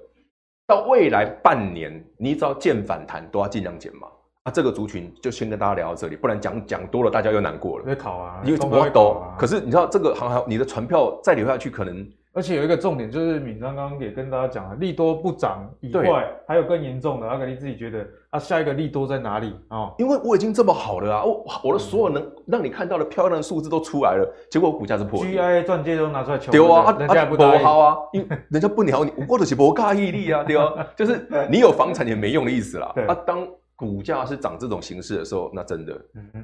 [0.66, 4.08] 到未来半年，你只要见反弹都要尽量减嘛。
[4.44, 7.84] 啊，这个族群就先跟大家聊到这里，不然讲讲多了，大家又难过了。
[7.84, 9.22] 会考啊，因为我懂。
[9.38, 19.78] 可是你知道这个行行，你的船票再留下去，可能而且有一个重点就是，敏章刚刚也跟大家讲了，利多不涨以外，还有更严重的，阿格力自己觉得啊，下一个利多在哪里啊？
[19.78, 25.24] 哦、因为我已经这么好了啊，我我的所有能让你看到的漂亮的数字都出来了，结果股价是破。
[25.24, 32.92] GIA 钻戒都拿出来求，对啊，人家不不好啊， 因为人家不鸟你，我的是不卡毅力啊，对啊，就是你有房产也没用的意思啦。
[32.96, 33.46] 对啊，当。
[33.80, 35.98] 股价是涨这种形式的时候，那真的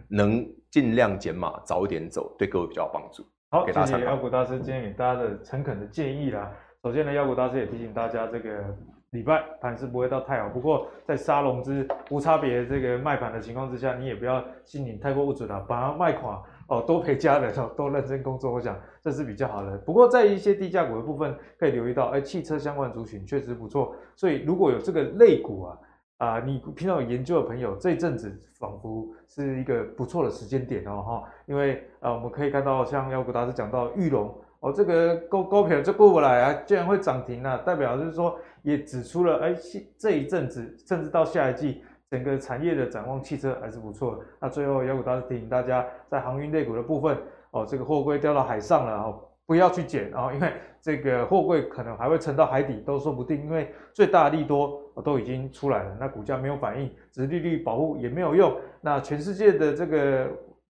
[0.09, 3.23] 能尽量减码，早一点走，对各位比较有帮助。
[3.49, 6.53] 好，谢谢妖股大师今天给大家的诚恳的建议啦。
[6.83, 8.77] 首先呢，妖股大师也提醒大家，这个
[9.11, 10.49] 礼拜盘是不会到太好。
[10.49, 19.79] 不过在沙龙之无差别这个卖盘的情况之下，你也不要心里太过不准了，把它卖垮哦，多陪家人哦，多认真工作，我想这是比较好的。
[19.79, 23.95] 不过在一些低价股的部分，可以留意到，哎，汽车相关族群确实不错。
[24.17, 25.79] 所以如果有这个类股啊。
[26.19, 39.55] 啊，你平常有研究的朋友，这一阵子仿佛是一个不错的时间点哦，哈，因为啊，我们可以看到像妖股大师讲到裕隆哦，这个高高票就过不来啊，居然会涨停啊，代表就是说也指出了，哎，
[39.99, 44.19] 这一阵子甚至到下一季，整个产业的展望，汽车还是不错。
[44.41, 47.15] 那最后妖股大师提醒大家，在航运类股的部分，
[47.51, 49.21] 哦，这个货柜掉到海上了哦。
[49.47, 53.41] 不要去捡啊，因为这个货柜可能还会沉到海底都说不定。
[53.43, 58.57] 因为最大的利多都已经出来了，那股价没有反应，殖利率保护也没有用。
[58.81, 60.27] 那全世界的这个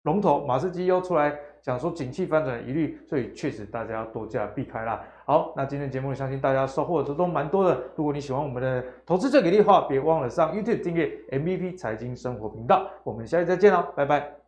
[0.03, 5.01] 龙头马士基又出来讲说景气反转疑虑，所以确实大家要多加避开啦。
[5.25, 7.77] 好，那今天节目相信大家收获都都蛮多的。
[7.95, 12.89] 如果你喜欢我们的投资最给力的话，别忘了上 YouTube 订阅 MVP 财经生活频道。
[13.03, 14.46] 我们下期再见喽，拜拜。